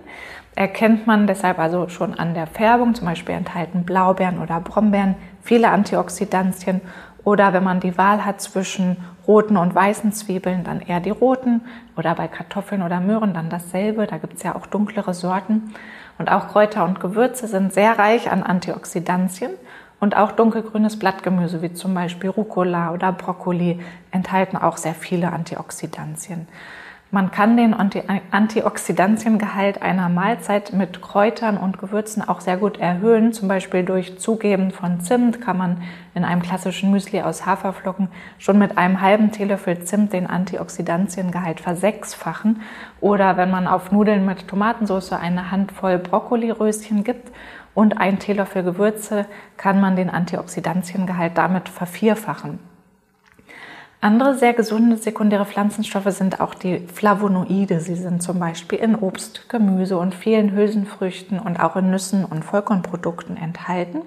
erkennt 0.55 1.05
man 1.05 1.27
deshalb 1.27 1.59
also 1.59 1.89
schon 1.89 2.13
an 2.13 2.33
der 2.33 2.47
Färbung. 2.47 2.95
Zum 2.95 3.05
Beispiel 3.05 3.35
enthalten 3.35 3.83
Blaubeeren 3.83 4.39
oder 4.39 4.59
Brombeeren 4.59 5.15
viele 5.41 5.69
Antioxidantien. 5.69 6.81
Oder 7.25 7.51
wenn 7.51 7.63
man 7.63 7.81
die 7.81 7.97
Wahl 7.97 8.25
hat 8.25 8.41
zwischen 8.41 8.97
roten 9.27 9.57
und 9.57 9.75
weißen 9.75 10.13
Zwiebeln, 10.13 10.63
dann 10.63 10.79
eher 10.79 11.01
die 11.01 11.09
roten. 11.09 11.61
Oder 11.97 12.15
bei 12.15 12.27
Kartoffeln 12.27 12.81
oder 12.81 13.01
Möhren 13.01 13.33
dann 13.33 13.49
dasselbe. 13.49 14.07
Da 14.07 14.17
gibt 14.17 14.35
es 14.35 14.43
ja 14.43 14.55
auch 14.55 14.65
dunklere 14.65 15.13
Sorten. 15.13 15.73
Und 16.17 16.31
auch 16.31 16.47
Kräuter 16.47 16.85
und 16.85 16.99
Gewürze 16.99 17.47
sind 17.47 17.73
sehr 17.73 17.99
reich 17.99 18.31
an 18.31 18.43
Antioxidantien. 18.43 19.51
Und 19.99 20.15
auch 20.15 20.31
dunkelgrünes 20.31 20.97
Blattgemüse 20.97 21.61
wie 21.61 21.73
zum 21.73 21.93
Beispiel 21.93 22.29
Rucola 22.29 22.93
oder 22.93 23.11
Brokkoli 23.11 23.79
enthalten 24.11 24.55
auch 24.55 24.77
sehr 24.77 24.93
viele 24.93 25.31
Antioxidantien. 25.33 26.47
Man 27.11 27.31
kann 27.31 27.57
den 27.57 27.73
Antioxidantiengehalt 28.29 29.81
einer 29.81 30.09
Mahlzeit 30.09 30.73
mit 30.73 31.01
Kräutern 31.01 31.57
und 31.57 31.79
Gewürzen 31.79 32.21
auch 32.21 32.39
sehr 32.39 32.57
gut 32.57 32.77
erhöhen. 32.77 33.33
Zum 33.33 33.47
Beispiel 33.47 33.83
durch 33.83 34.19
Zugeben 34.19 34.69
von 34.69 35.01
Zimt 35.01 35.41
kann 35.41 35.57
man 35.57 35.81
in 36.13 36.23
einem 36.23 36.43
klassischen 36.43 36.91
Müsli 36.91 37.23
aus 37.23 37.47
Haferflocken 37.47 38.09
schon 38.37 38.59
mit 38.59 38.77
einem 38.77 39.01
halben 39.01 39.31
Teelöffel 39.31 39.83
Zimt 39.85 40.13
den 40.13 40.27
Antioxidantiengehalt 40.27 41.61
versechsfachen. 41.61 42.61
Oder 43.01 43.37
wenn 43.37 43.49
man 43.49 43.65
auf 43.65 43.91
Nudeln 43.91 44.27
mit 44.27 44.47
Tomatensauce 44.47 45.13
eine 45.13 45.49
Handvoll 45.49 45.97
Brokkoliröschen 45.97 47.03
gibt 47.03 47.31
und 47.79 47.97
ein 47.97 48.19
Teelöffel 48.19 48.61
Gewürze, 48.61 49.25
kann 49.55 49.79
man 49.79 49.95
den 49.95 50.09
Antioxidantiengehalt 50.09 51.37
damit 51.37 51.69
vervierfachen. 51.69 52.59
Andere 54.01 54.35
sehr 54.35 54.53
gesunde 54.53 54.97
sekundäre 54.97 55.45
Pflanzenstoffe 55.45 56.11
sind 56.11 56.41
auch 56.41 56.55
die 56.55 56.79
Flavonoide. 56.93 57.79
Sie 57.79 57.95
sind 57.95 58.21
zum 58.21 58.37
Beispiel 58.37 58.79
in 58.79 58.95
Obst, 58.95 59.47
Gemüse 59.47 59.97
und 59.97 60.13
vielen 60.13 60.51
Hülsenfrüchten 60.51 61.39
und 61.39 61.61
auch 61.61 61.77
in 61.77 61.89
Nüssen 61.89 62.25
und 62.25 62.43
Vollkornprodukten 62.43 63.37
enthalten. 63.37 64.01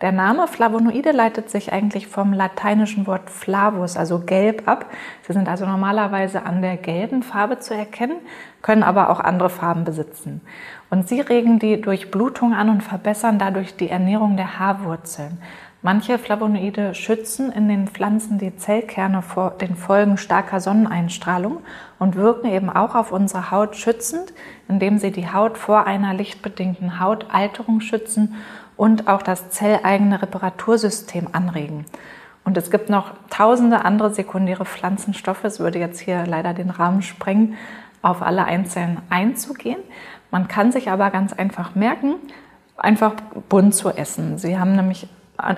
Der 0.00 0.12
Name 0.12 0.46
Flavonoide 0.46 1.10
leitet 1.10 1.50
sich 1.50 1.72
eigentlich 1.72 2.06
vom 2.06 2.32
lateinischen 2.32 3.08
Wort 3.08 3.30
flavus, 3.30 3.96
also 3.96 4.20
gelb, 4.20 4.68
ab. 4.68 4.86
Sie 5.26 5.32
sind 5.32 5.48
also 5.48 5.66
normalerweise 5.66 6.44
an 6.44 6.62
der 6.62 6.76
gelben 6.76 7.24
Farbe 7.24 7.58
zu 7.58 7.74
erkennen, 7.74 8.18
können 8.62 8.84
aber 8.84 9.10
auch 9.10 9.18
andere 9.18 9.50
Farben 9.50 9.84
besitzen. 9.84 10.40
Und 10.90 11.08
sie 11.08 11.20
regen 11.20 11.58
die 11.58 11.80
Durchblutung 11.80 12.54
an 12.54 12.70
und 12.70 12.82
verbessern 12.82 13.38
dadurch 13.38 13.76
die 13.76 13.90
Ernährung 13.90 14.36
der 14.36 14.58
Haarwurzeln. 14.58 15.38
Manche 15.80 16.18
Flavonoide 16.18 16.94
schützen 16.94 17.52
in 17.52 17.68
den 17.68 17.86
Pflanzen 17.86 18.38
die 18.38 18.56
Zellkerne 18.56 19.22
vor 19.22 19.50
den 19.50 19.76
Folgen 19.76 20.16
starker 20.16 20.60
Sonneneinstrahlung 20.60 21.58
und 22.00 22.16
wirken 22.16 22.50
eben 22.50 22.68
auch 22.68 22.96
auf 22.96 23.12
unsere 23.12 23.52
Haut 23.52 23.76
schützend, 23.76 24.32
indem 24.66 24.98
sie 24.98 25.12
die 25.12 25.32
Haut 25.32 25.56
vor 25.56 25.86
einer 25.86 26.14
lichtbedingten 26.14 26.98
Hautalterung 26.98 27.80
schützen 27.80 28.34
und 28.76 29.06
auch 29.06 29.22
das 29.22 29.50
zelleigene 29.50 30.20
Reparatursystem 30.20 31.28
anregen. 31.30 31.84
Und 32.44 32.56
es 32.56 32.70
gibt 32.72 32.88
noch 32.88 33.12
tausende 33.30 33.84
andere 33.84 34.12
sekundäre 34.12 34.64
Pflanzenstoffe. 34.64 35.44
Es 35.44 35.60
würde 35.60 35.78
jetzt 35.78 36.00
hier 36.00 36.24
leider 36.26 36.54
den 36.54 36.70
Rahmen 36.70 37.02
sprengen, 37.02 37.54
auf 38.02 38.22
alle 38.22 38.44
einzeln 38.44 38.98
einzugehen. 39.10 39.78
Man 40.30 40.48
kann 40.48 40.72
sich 40.72 40.90
aber 40.90 41.10
ganz 41.10 41.32
einfach 41.32 41.74
merken, 41.74 42.16
einfach 42.76 43.14
bunt 43.48 43.74
zu 43.74 43.90
essen. 43.90 44.38
Sie 44.38 44.58
haben 44.58 44.76
nämlich 44.76 45.08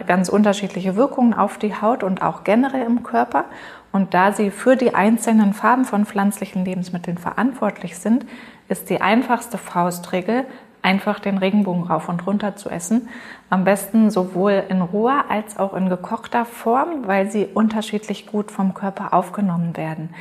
ganz 0.06 0.28
unterschiedliche 0.28 0.96
Wirkungen 0.96 1.34
auf 1.34 1.58
die 1.58 1.74
Haut 1.74 2.02
und 2.02 2.22
auch 2.22 2.44
generell 2.44 2.86
im 2.86 3.02
Körper. 3.02 3.46
Und 3.92 4.14
da 4.14 4.32
sie 4.32 4.50
für 4.50 4.76
die 4.76 4.94
einzelnen 4.94 5.54
Farben 5.54 5.84
von 5.84 6.04
pflanzlichen 6.04 6.64
Lebensmitteln 6.64 7.18
verantwortlich 7.18 7.98
sind, 7.98 8.26
ist 8.68 8.90
die 8.90 9.00
einfachste 9.00 9.58
Faustregel, 9.58 10.44
einfach 10.82 11.18
den 11.18 11.38
Regenbogen 11.38 11.84
rauf 11.84 12.08
und 12.08 12.26
runter 12.26 12.56
zu 12.56 12.70
essen. 12.70 13.08
Am 13.50 13.64
besten 13.64 14.10
sowohl 14.10 14.64
in 14.68 14.80
roher 14.80 15.24
als 15.28 15.58
auch 15.58 15.74
in 15.74 15.88
gekochter 15.88 16.44
Form, 16.44 17.06
weil 17.06 17.30
sie 17.30 17.46
unterschiedlich 17.46 18.26
gut 18.26 18.50
vom 18.50 18.74
Körper 18.74 19.12
aufgenommen 19.12 19.76
werden. 19.76 20.14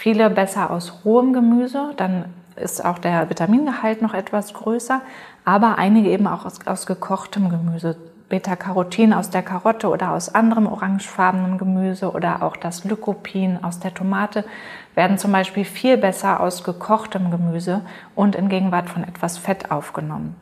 Viele 0.00 0.30
besser 0.30 0.70
aus 0.70 1.04
rohem 1.04 1.34
Gemüse, 1.34 1.92
dann 1.98 2.24
ist 2.56 2.82
auch 2.82 2.96
der 2.96 3.28
Vitamingehalt 3.28 4.00
noch 4.00 4.14
etwas 4.14 4.54
größer, 4.54 5.02
aber 5.44 5.76
einige 5.76 6.08
eben 6.08 6.26
auch 6.26 6.46
aus, 6.46 6.66
aus 6.66 6.86
gekochtem 6.86 7.50
Gemüse. 7.50 7.98
Beta-Carotin 8.30 9.12
aus 9.12 9.28
der 9.28 9.42
Karotte 9.42 9.90
oder 9.90 10.12
aus 10.12 10.34
anderem 10.34 10.66
orangefarbenen 10.68 11.58
Gemüse 11.58 12.12
oder 12.12 12.42
auch 12.42 12.56
das 12.56 12.84
Lycopin 12.84 13.58
aus 13.62 13.78
der 13.78 13.92
Tomate 13.92 14.46
werden 14.94 15.18
zum 15.18 15.32
Beispiel 15.32 15.66
viel 15.66 15.98
besser 15.98 16.40
aus 16.40 16.64
gekochtem 16.64 17.30
Gemüse 17.30 17.82
und 18.14 18.36
in 18.36 18.48
Gegenwart 18.48 18.88
von 18.88 19.04
etwas 19.04 19.36
Fett 19.36 19.70
aufgenommen. 19.70 20.34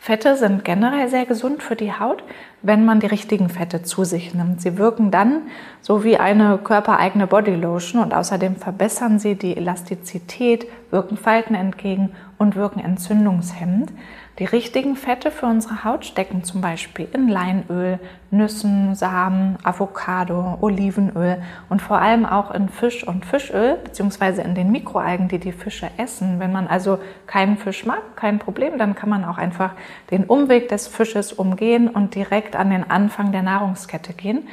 Fette 0.00 0.36
sind 0.36 0.64
generell 0.64 1.08
sehr 1.08 1.26
gesund 1.26 1.62
für 1.62 1.76
die 1.76 1.92
Haut, 1.92 2.22
wenn 2.62 2.84
man 2.84 3.00
die 3.00 3.06
richtigen 3.06 3.48
Fette 3.48 3.82
zu 3.82 4.04
sich 4.04 4.32
nimmt. 4.32 4.62
Sie 4.62 4.78
wirken 4.78 5.10
dann 5.10 5.42
so 5.80 6.04
wie 6.04 6.16
eine 6.16 6.58
körpereigene 6.58 7.26
Bodylotion 7.26 8.02
und 8.02 8.14
außerdem 8.14 8.56
verbessern 8.56 9.18
sie 9.18 9.34
die 9.34 9.56
Elastizität, 9.56 10.66
wirken 10.90 11.16
Falten 11.16 11.54
entgegen 11.54 12.10
und 12.38 12.56
wirken 12.56 12.80
entzündungshemmend. 12.80 13.92
Die 14.38 14.44
richtigen 14.44 14.94
Fette 14.94 15.32
für 15.32 15.46
unsere 15.46 15.82
Haut 15.82 16.04
stecken 16.04 16.44
zum 16.44 16.60
Beispiel 16.60 17.08
in 17.12 17.26
Leinöl, 17.26 17.98
Nüssen, 18.30 18.94
Samen, 18.94 19.58
Avocado, 19.64 20.58
Olivenöl 20.60 21.42
und 21.68 21.82
vor 21.82 21.98
allem 22.00 22.24
auch 22.24 22.52
in 22.52 22.68
Fisch 22.68 23.02
und 23.02 23.26
Fischöl 23.26 23.78
beziehungsweise 23.82 24.42
in 24.42 24.54
den 24.54 24.70
Mikroalgen, 24.70 25.26
die 25.26 25.40
die 25.40 25.50
Fische 25.50 25.90
essen. 25.96 26.38
Wenn 26.38 26.52
man 26.52 26.68
also 26.68 27.00
keinen 27.26 27.56
Fisch 27.56 27.84
mag, 27.84 28.14
kein 28.14 28.38
Problem, 28.38 28.78
dann 28.78 28.94
kann 28.94 29.08
man 29.08 29.24
auch 29.24 29.38
einfach 29.38 29.72
den 30.12 30.22
Umweg 30.22 30.68
des 30.68 30.86
Fisches 30.86 31.32
umgehen 31.32 31.88
und 31.88 32.14
direkt 32.14 32.54
an 32.54 32.70
den 32.70 32.88
Anfang 32.88 33.32
der 33.32 33.42
Nahrungskette 33.42 34.12
gehen 34.12 34.46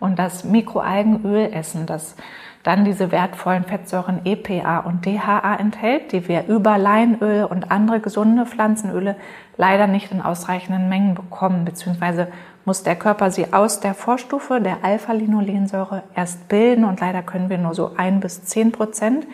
und 0.00 0.18
das 0.18 0.42
Mikroalgenöl 0.42 1.52
essen. 1.52 1.86
Das 1.86 2.16
dann 2.62 2.84
diese 2.84 3.10
wertvollen 3.12 3.64
Fettsäuren 3.64 4.20
EPA 4.24 4.78
und 4.80 5.06
DHA 5.06 5.56
enthält, 5.56 6.12
die 6.12 6.28
wir 6.28 6.46
über 6.46 6.76
Leinöl 6.76 7.44
und 7.44 7.70
andere 7.70 8.00
gesunde 8.00 8.46
Pflanzenöle 8.46 9.16
leider 9.56 9.86
nicht 9.86 10.12
in 10.12 10.20
ausreichenden 10.20 10.88
Mengen 10.88 11.14
bekommen, 11.14 11.64
beziehungsweise 11.64 12.28
muss 12.64 12.82
der 12.82 12.96
Körper 12.96 13.30
sie 13.30 13.52
aus 13.52 13.80
der 13.80 13.94
Vorstufe 13.94 14.60
der 14.60 14.78
Alpha-Linolensäure 14.84 16.02
erst 16.14 16.48
bilden 16.48 16.84
und 16.84 17.00
leider 17.00 17.22
können 17.22 17.48
wir 17.48 17.58
nur 17.58 17.74
so 17.74 17.92
ein 17.96 18.20
bis 18.20 18.44
zehn 18.44 18.72
Prozent 18.72 19.26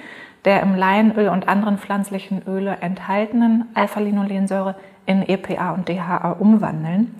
der 0.45 0.63
im 0.63 0.75
Leinöl 0.75 1.29
und 1.29 1.49
anderen 1.49 1.79
pflanzlichen 1.79 2.43
Öle 2.47 2.77
enthaltenen 2.81 3.67
Alpha-Linolensäure 3.75 4.77
in 5.07 5.23
EPA 5.27 5.73
und 5.73 5.89
DHA 5.89 6.33
umwandeln. 6.33 7.15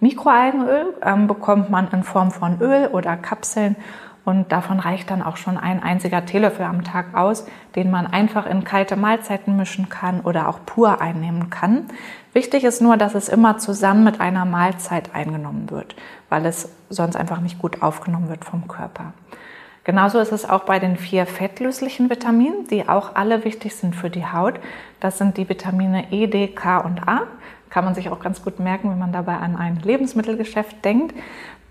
Mikroalgenöl 0.00 0.94
ähm, 1.02 1.26
bekommt 1.26 1.70
man 1.70 1.88
in 1.92 2.02
Form 2.02 2.30
von 2.30 2.60
Öl 2.60 2.88
oder 2.88 3.16
Kapseln 3.16 3.76
und 4.24 4.52
davon 4.52 4.80
reicht 4.80 5.10
dann 5.10 5.22
auch 5.22 5.36
schon 5.36 5.56
ein 5.56 5.82
einziger 5.82 6.24
Teelöffel 6.26 6.64
am 6.66 6.84
Tag 6.84 7.14
aus, 7.14 7.46
den 7.74 7.90
man 7.90 8.06
einfach 8.06 8.46
in 8.46 8.64
kalte 8.64 8.96
Mahlzeiten 8.96 9.56
mischen 9.56 9.88
kann 9.88 10.20
oder 10.20 10.48
auch 10.48 10.60
pur 10.66 11.00
einnehmen 11.00 11.50
kann. 11.50 11.86
Wichtig 12.32 12.64
ist 12.64 12.80
nur, 12.80 12.96
dass 12.96 13.14
es 13.14 13.28
immer 13.28 13.58
zusammen 13.58 14.04
mit 14.04 14.20
einer 14.20 14.44
Mahlzeit 14.44 15.14
eingenommen 15.14 15.70
wird, 15.70 15.96
weil 16.28 16.46
es 16.46 16.70
sonst 16.88 17.16
einfach 17.16 17.40
nicht 17.40 17.58
gut 17.58 17.82
aufgenommen 17.82 18.28
wird 18.28 18.44
vom 18.44 18.68
Körper. 18.68 19.12
Genauso 19.84 20.18
ist 20.18 20.30
es 20.32 20.48
auch 20.48 20.64
bei 20.64 20.78
den 20.78 20.96
vier 20.96 21.26
fettlöslichen 21.26 22.10
Vitaminen, 22.10 22.68
die 22.68 22.88
auch 22.88 23.16
alle 23.16 23.44
wichtig 23.44 23.74
sind 23.74 23.96
für 23.96 24.10
die 24.10 24.26
Haut. 24.26 24.60
Das 25.00 25.18
sind 25.18 25.38
die 25.38 25.48
Vitamine 25.48 26.12
E, 26.12 26.26
D, 26.26 26.48
K 26.48 26.78
und 26.78 27.08
A. 27.08 27.22
Kann 27.70 27.84
man 27.84 27.94
sich 27.94 28.10
auch 28.10 28.20
ganz 28.20 28.42
gut 28.42 28.60
merken, 28.60 28.90
wenn 28.90 28.98
man 28.98 29.12
dabei 29.12 29.36
an 29.38 29.56
ein 29.56 29.80
Lebensmittelgeschäft 29.82 30.84
denkt. 30.84 31.14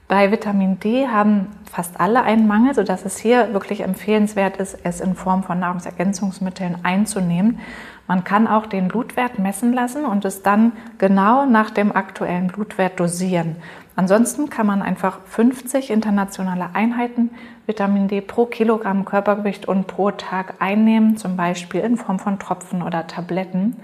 Bei 0.09 0.31
Vitamin 0.31 0.79
D 0.79 1.07
haben 1.07 1.49
fast 1.71 1.99
alle 1.99 2.23
einen 2.23 2.47
Mangel, 2.47 2.73
sodass 2.73 3.05
es 3.05 3.19
hier 3.19 3.53
wirklich 3.53 3.81
empfehlenswert 3.81 4.57
ist, 4.57 4.79
es 4.81 5.01
in 5.01 5.13
Form 5.13 5.43
von 5.43 5.59
Nahrungsergänzungsmitteln 5.59 6.79
einzunehmen. 6.81 7.59
Man 8.07 8.23
kann 8.23 8.47
auch 8.47 8.65
den 8.65 8.87
Blutwert 8.87 9.37
messen 9.37 9.71
lassen 9.71 10.05
und 10.05 10.25
es 10.25 10.41
dann 10.41 10.71
genau 10.97 11.45
nach 11.45 11.69
dem 11.69 11.95
aktuellen 11.95 12.47
Blutwert 12.47 12.99
dosieren. 12.99 13.57
Ansonsten 13.95 14.49
kann 14.49 14.65
man 14.65 14.81
einfach 14.81 15.19
50 15.25 15.91
internationale 15.91 16.71
Einheiten 16.73 17.29
Vitamin 17.67 18.07
D 18.07 18.21
pro 18.21 18.47
Kilogramm 18.47 19.05
Körpergewicht 19.05 19.67
und 19.67 19.85
pro 19.85 20.09
Tag 20.09 20.55
einnehmen, 20.57 21.17
zum 21.17 21.37
Beispiel 21.37 21.81
in 21.81 21.97
Form 21.97 22.17
von 22.17 22.39
Tropfen 22.39 22.81
oder 22.81 23.05
Tabletten. 23.05 23.75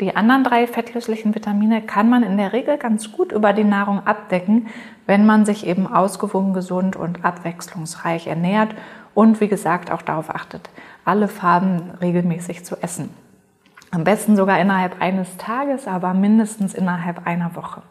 Die 0.00 0.14
anderen 0.14 0.44
drei 0.44 0.68
fettlöslichen 0.68 1.34
Vitamine 1.34 1.82
kann 1.82 2.08
man 2.08 2.22
in 2.22 2.36
der 2.36 2.52
Regel 2.52 2.78
ganz 2.78 3.10
gut 3.10 3.32
über 3.32 3.52
die 3.52 3.64
Nahrung 3.64 4.06
abdecken, 4.06 4.68
wenn 5.06 5.26
man 5.26 5.44
sich 5.44 5.66
eben 5.66 5.92
ausgewogen, 5.92 6.54
gesund 6.54 6.94
und 6.94 7.24
abwechslungsreich 7.24 8.28
ernährt 8.28 8.76
und 9.14 9.40
wie 9.40 9.48
gesagt 9.48 9.90
auch 9.90 10.02
darauf 10.02 10.30
achtet, 10.32 10.70
alle 11.04 11.26
Farben 11.26 11.90
regelmäßig 12.00 12.64
zu 12.64 12.76
essen. 12.80 13.10
Am 13.90 14.04
besten 14.04 14.36
sogar 14.36 14.60
innerhalb 14.60 15.00
eines 15.00 15.36
Tages, 15.36 15.88
aber 15.88 16.14
mindestens 16.14 16.74
innerhalb 16.74 17.26
einer 17.26 17.56
Woche. 17.56 17.82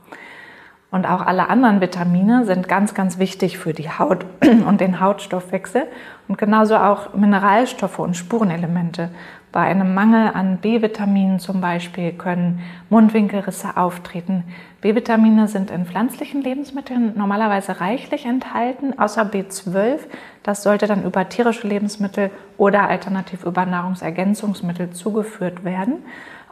Und 0.89 1.05
auch 1.05 1.25
alle 1.25 1.49
anderen 1.49 1.81
Vitamine 1.81 2.45
sind 2.45 2.69
ganz, 2.69 2.93
ganz 2.93 3.17
wichtig 3.17 3.57
für 3.57 3.73
die 3.73 3.89
Haut 3.89 4.25
und 4.65 4.79
den 4.79 5.01
Hautstoffwechsel 5.01 5.83
und 6.29 6.37
genauso 6.37 6.77
auch 6.77 7.13
Mineralstoffe 7.13 7.99
und 7.99 8.15
Spurenelemente. 8.15 9.09
Bei 9.51 9.61
einem 9.61 9.93
Mangel 9.93 10.31
an 10.33 10.57
B-Vitaminen 10.57 11.39
zum 11.39 11.61
Beispiel 11.61 12.11
können 12.11 12.61
Mundwinkelrisse 12.89 13.77
auftreten. 13.77 14.43
B-Vitamine 14.81 15.47
sind 15.47 15.71
in 15.71 15.85
pflanzlichen 15.85 16.41
Lebensmitteln 16.41 17.13
normalerweise 17.15 17.79
reichlich 17.79 18.25
enthalten, 18.25 18.99
außer 18.99 19.23
B12. 19.23 19.99
Das 20.43 20.63
sollte 20.63 20.85
dann 20.85 21.03
über 21.03 21.29
tierische 21.29 21.67
Lebensmittel 21.67 22.29
oder 22.57 22.89
alternativ 22.89 23.45
über 23.45 23.65
Nahrungsergänzungsmittel 23.65 24.91
zugeführt 24.91 25.63
werden. 25.63 26.03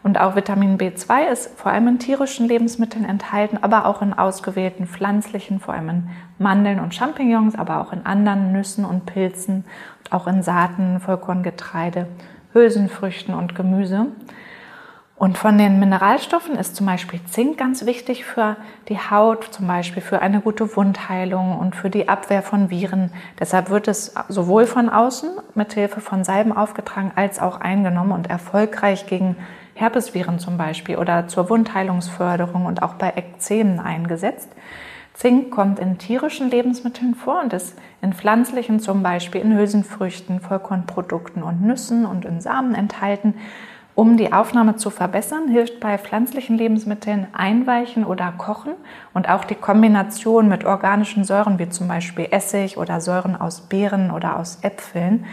Und 0.02 0.20
auch 0.20 0.36
Vitamin 0.36 0.78
B2 0.78 1.26
ist 1.32 1.60
vor 1.60 1.72
allem 1.72 1.88
in 1.88 2.00
tierischen 2.00 2.48
Lebensmitteln 2.48 3.06
enthalten, 3.06 3.58
aber 3.62 3.88
auch 3.88 4.04
in 4.04 4.14
ausgewählten 4.14 4.86
pflanzlichen, 4.86 5.60
vor 5.60 5.74
allem 5.74 5.90
in 5.90 6.10
Mandeln 6.38 6.80
und 6.80 6.94
Champignons, 6.94 7.56
aber 7.56 7.82
auch 7.82 7.92
in 7.92 8.06
anderen 8.06 8.52
Nüssen 8.52 8.86
und 8.86 9.08
Pilzen, 9.08 9.66
auch 10.12 10.28
in 10.28 10.44
Saaten, 10.44 11.00
Vollkorngetreide, 11.00 12.06
Hülsenfrüchten 12.56 13.36
und 13.36 13.54
Gemüse. 13.54 14.08
Und 15.18 15.38
von 15.38 15.58
den 15.58 15.80
Mineralstoffen 15.80 16.56
ist 16.56 16.76
zum 16.76 16.88
Beispiel 16.88 17.22
Zink 17.26 17.58
ganz 17.58 17.86
wichtig 17.86 18.26
für 18.26 18.58
die 18.90 18.98
Haut, 18.98 19.46
zum 19.46 19.68
Beispiel 19.68 20.02
für 20.02 20.22
eine 20.22 20.42
gute 20.42 20.76
Wundheilung 20.76 21.58
und 21.58 21.76
für 21.76 21.90
die 21.90 22.10
Abwehr 22.10 22.42
von 22.42 22.70
Viren. 22.70 23.12
Deshalb 23.40 23.70
wird 23.70 23.88
es 23.88 24.14
sowohl 24.28 24.66
von 24.66 24.90
außen 24.90 25.30
mit 25.54 25.74
Hilfe 25.74 26.02
von 26.02 26.26
Salben 26.26 26.52
aufgetragen 26.52 27.12
als 27.16 27.40
auch 27.40 27.62
eingenommen 27.62 28.12
und 28.12 28.30
erfolgreich 28.30 29.06
gegen 29.06 29.38
Herpesviren 29.74 30.40
zum 30.40 30.58
Beispiel 30.58 30.98
oder 30.98 31.28
zur 31.28 31.50
Wundheilungsförderung 31.50 32.66
und 32.66 32.84
auch 32.84 32.96
bei 32.96 33.12
Ekzemen 33.16 33.80
eingesetzt. 33.80 34.50
Zink 35.16 35.50
kommt 35.50 35.80
in 35.80 35.98
tierischen 35.98 36.50
Lebensmitteln 36.50 37.16
vor 37.16 37.42
und 37.42 37.54
ist 37.54 37.78
in 38.02 38.12
pflanzlichen, 38.12 38.82
zum 38.82 39.02
Beispiel 39.02 39.40
in 39.40 39.56
Hülsenfrüchten, 39.56 40.42
Vollkornprodukten 40.42 41.42
und 41.42 41.62
Nüssen 41.62 42.06
und 42.06 42.26
in 42.26 42.42
Samen 42.42 42.76
enthalten. 42.76 43.34
Um 43.96 44.18
die 44.18 44.34
Aufnahme 44.34 44.76
zu 44.76 44.90
verbessern, 44.90 45.48
hilft 45.48 45.80
bei 45.80 45.98
pflanzlichen 45.98 46.58
Lebensmitteln 46.58 47.28
Einweichen 47.32 48.04
oder 48.04 48.34
Kochen 48.38 48.74
und 49.14 49.30
auch 49.30 49.46
die 49.46 49.56
Kombination 49.56 50.50
mit 50.50 50.66
organischen 50.66 51.24
Säuren 51.24 51.60
wie 51.60 51.70
zum 51.70 51.88
Beispiel 51.88 52.28
Essig 52.30 52.78
oder 52.78 53.00
Säuren 53.00 53.38
aus 53.38 53.62
Beeren 53.62 54.12
oder 54.12 54.38
aus 54.38 54.60
Äpfeln. 54.64 55.26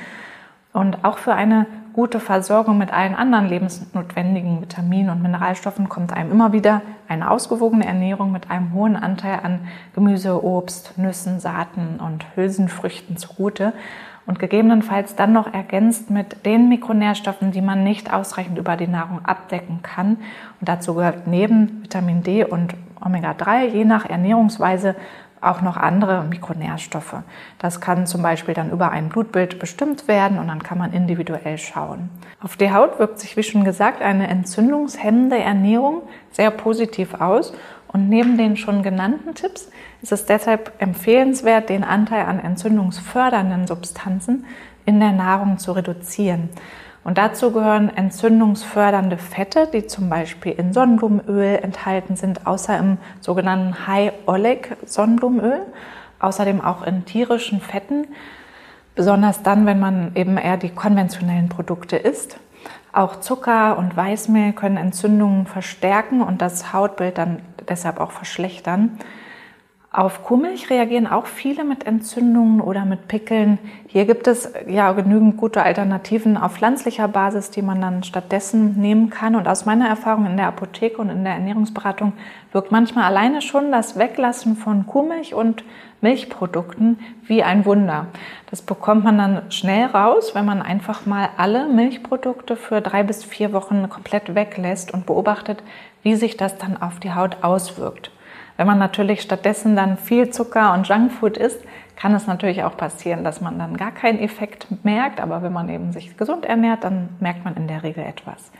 Und 0.73 1.05
auch 1.05 1.19
für 1.19 1.35
eine 1.35 1.67
gute 1.93 2.21
Versorgung 2.21 2.79
mit 2.79 2.93
allen 2.93 3.15
anderen 3.15 3.49
lebensnotwendigen 3.49 4.63
Vitaminen 4.63 5.11
und 5.11 5.23
Mineralstoffen 5.23 5.89
kommt 5.89 6.13
einem 6.13 6.31
immer 6.31 6.53
wieder 6.53 6.81
eine 7.09 7.31
ausgewogene 7.31 7.85
Ernährung 7.85 8.33
mit 8.33 8.51
einem 8.51 8.73
hohen 8.73 8.97
Anteil 8.97 9.41
an 9.43 9.61
Gemüse, 9.95 10.43
Obst, 10.43 10.97
Nüssen, 10.97 11.41
Saaten 11.41 12.01
und 12.01 12.25
Hülsenfrüchten 12.35 13.17
zugute 13.17 13.73
und 14.25 14.39
gegebenenfalls 14.39 15.17
dann 15.17 15.33
noch 15.33 15.53
ergänzt 15.53 16.11
mit 16.11 16.47
den 16.47 16.69
Mikronährstoffen, 16.69 17.53
die 17.53 17.61
man 17.61 17.85
nicht 17.85 18.13
ausreichend 18.13 18.57
über 18.57 18.77
die 18.77 18.87
Nahrung 18.87 19.25
abdecken 19.25 19.81
kann. 19.83 20.19
Und 20.61 20.69
dazu 20.69 20.95
gehört 20.95 21.27
neben 21.27 21.83
Vitamin 21.83 22.23
D 22.23 22.45
und 22.45 22.75
Omega-3 23.05 23.67
je 23.67 23.85
nach 23.85 24.09
Ernährungsweise 24.09 24.95
auch 25.43 25.61
noch 25.61 25.77
andere 25.77 26.25
Mikronährstoffe. 26.25 27.17
Das 27.59 27.81
kann 27.81 28.07
zum 28.07 28.23
Beispiel 28.23 28.55
dann 28.55 28.71
über 28.71 28.91
ein 28.91 29.09
Blutbild 29.09 29.59
bestimmt 29.59 30.09
werden 30.09 30.39
und 30.39 30.49
dann 30.49 30.63
kann 30.63 30.79
man 30.79 30.93
individuell 30.93 31.59
schauen. 31.59 32.11
Auf 32.41 32.57
die 32.57 32.73
Haut 32.73 32.99
wirkt 32.99 33.19
sich, 33.19 33.37
wie 33.37 33.43
schon 33.43 33.65
gesagt, 33.65 34.03
eine 34.03 34.29
entzündungshemmende 34.29 35.39
Ernährung 35.39 36.03
sehr 36.31 36.51
positiv 36.51 37.15
aus. 37.21 37.53
Und 37.89 38.09
neben 38.09 38.39
den 38.39 38.57
schon 38.57 38.83
genannten 38.83 39.35
Tipps 39.35 39.69
ist 40.01 40.13
es 40.13 40.25
deshalb 40.25 40.73
empfehlenswert, 40.79 41.69
den 41.69 41.85
Anteil 41.85 42.25
an 42.25 42.41
entzündungsfördernden 42.41 43.67
Substanzen 43.67 44.47
in 44.87 44.99
der 44.99 45.13
Nahrung 45.13 45.59
zu 45.59 45.73
reduzieren. 45.73 46.49
Und 47.05 47.19
dazu 47.19 47.51
gehören 47.51 47.89
entzündungsfördernde 47.95 49.19
Fette, 49.19 49.69
die 49.73 49.87
zum 49.87 50.09
Beispiel 50.09 50.53
in 50.53 50.73
Sonnenblumenöl 50.73 51.59
enthalten 51.63 52.15
sind, 52.15 52.47
außer 52.47 52.79
im 52.79 52.99
sogenannten 53.21 53.87
High 53.87 54.13
Oleic 54.27 54.77
Sonnenblumenöl, 54.87 55.63
außerdem 56.21 56.61
auch 56.61 56.83
in 56.87 57.05
tierischen 57.05 57.61
Fetten, 57.61 58.07
besonders 58.95 59.43
dann, 59.43 59.67
wenn 59.67 59.81
man 59.81 60.13
eben 60.15 60.37
eher 60.37 60.57
die 60.57 60.71
konventionellen 60.71 61.49
Produkte 61.49 61.97
isst. 61.97 62.39
Auch 62.93 63.21
Zucker 63.21 63.79
und 63.79 63.97
Weißmehl 63.97 64.53
können 64.53 64.77
Entzündungen 64.77 65.47
verstärken 65.47 66.21
und 66.21 66.41
das 66.41 66.73
Hautbild 66.73 67.19
dann 67.19 67.41
deshalb 67.69 67.99
auch 67.99 68.13
verschlechtern. 68.13 68.99
Auf 69.95 70.25
Kuhmilch 70.25 70.71
reagieren 70.71 71.07
auch 71.07 71.27
viele 71.27 71.65
mit 71.65 71.87
Entzündungen 71.87 72.63
oder 72.63 72.87
mit 72.87 73.09
Pickeln. 73.09 73.59
Hier 73.87 74.07
gibt 74.07 74.27
es 74.27 74.51
ja 74.67 74.91
genügend 74.93 75.37
gute 75.37 75.63
Alternativen 75.63 76.39
auf 76.39 76.55
pflanzlicher 76.55 77.09
Basis, 77.09 77.51
die 77.51 77.61
man 77.61 77.79
dann 77.83 78.03
stattdessen 78.03 78.81
nehmen 78.81 79.11
kann. 79.11 79.37
Und 79.37 79.47
aus 79.47 79.67
meiner 79.67 79.87
Erfahrung 79.87 80.25
in 80.25 80.39
der 80.39 80.47
Apotheke 80.47 80.97
und 80.97 81.11
in 81.11 81.25
der 81.25 81.35
Ernährungsberatung 81.35 82.15
wirkt 82.53 82.73
manchmal 82.73 83.05
alleine 83.05 83.43
schon 83.43 83.71
das 83.71 83.99
Weglassen 83.99 84.57
von 84.57 84.87
Kuhmilch 84.87 85.35
und 85.35 85.63
Milchprodukten 86.01 86.99
wie 87.27 87.43
ein 87.43 87.67
Wunder. 87.67 88.07
Das 88.49 88.63
bekommt 88.63 89.05
man 89.05 89.19
dann 89.19 89.43
schnell 89.51 89.85
raus, 89.89 90.35
wenn 90.35 90.47
man 90.47 90.63
einfach 90.63 91.05
mal 91.05 91.29
alle 91.37 91.69
Milchprodukte 91.69 92.57
für 92.57 92.81
drei 92.81 93.03
bis 93.03 93.25
vier 93.25 93.53
Wochen 93.53 93.91
komplett 93.91 94.35
weglässt 94.35 94.95
und 94.95 95.05
beobachtet, 95.05 95.63
wie 96.03 96.15
sich 96.15 96.39
das 96.39 96.57
dann 96.57 96.81
auf 96.81 96.99
die 96.99 97.13
Haut 97.13 97.43
auswirkt. 97.43 98.11
Wenn 98.63 98.69
man 98.69 98.79
natürlich 98.79 99.23
stattdessen 99.23 99.75
dann 99.75 99.97
viel 99.97 100.31
Zucker 100.31 100.73
und 100.73 100.87
Junkfood 100.87 101.37
isst, 101.37 101.59
kann 101.97 102.15
es 102.15 102.29
natürlich 102.29 102.63
auch 102.63 102.77
passieren, 102.77 103.25
dass 103.25 103.41
man 103.41 103.59
dann 103.59 103.77
gar 103.77 103.91
keinen 103.91 104.21
Effekt 104.21 104.69
merkt. 104.85 105.21
Aber 105.21 105.43
wenn 105.43 105.53
man 105.53 105.69
eben 105.69 105.91
sich 105.93 106.17
gesund 106.17 106.45
ernährt, 106.45 106.85
dann 106.85 107.09
merkt 107.19 107.45
man 107.45 107.57
in 107.57 107.67
der 107.67 107.83
Regel 107.83 108.05
etwas. 108.05 108.53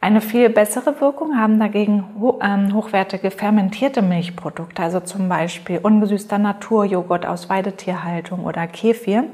Eine 0.00 0.22
viel 0.22 0.48
bessere 0.48 1.00
Wirkung 1.00 1.38
haben 1.38 1.60
dagegen 1.60 2.02
ähm, 2.40 2.74
hochwertige 2.74 3.30
fermentierte 3.30 4.02
Milchprodukte, 4.02 4.82
also 4.82 4.98
zum 4.98 5.28
Beispiel 5.28 5.78
ungesüßter 5.78 6.38
Naturjoghurt 6.38 7.24
aus 7.24 7.48
Weidetierhaltung 7.48 8.44
oder 8.44 8.66
Kefir. 8.66 9.26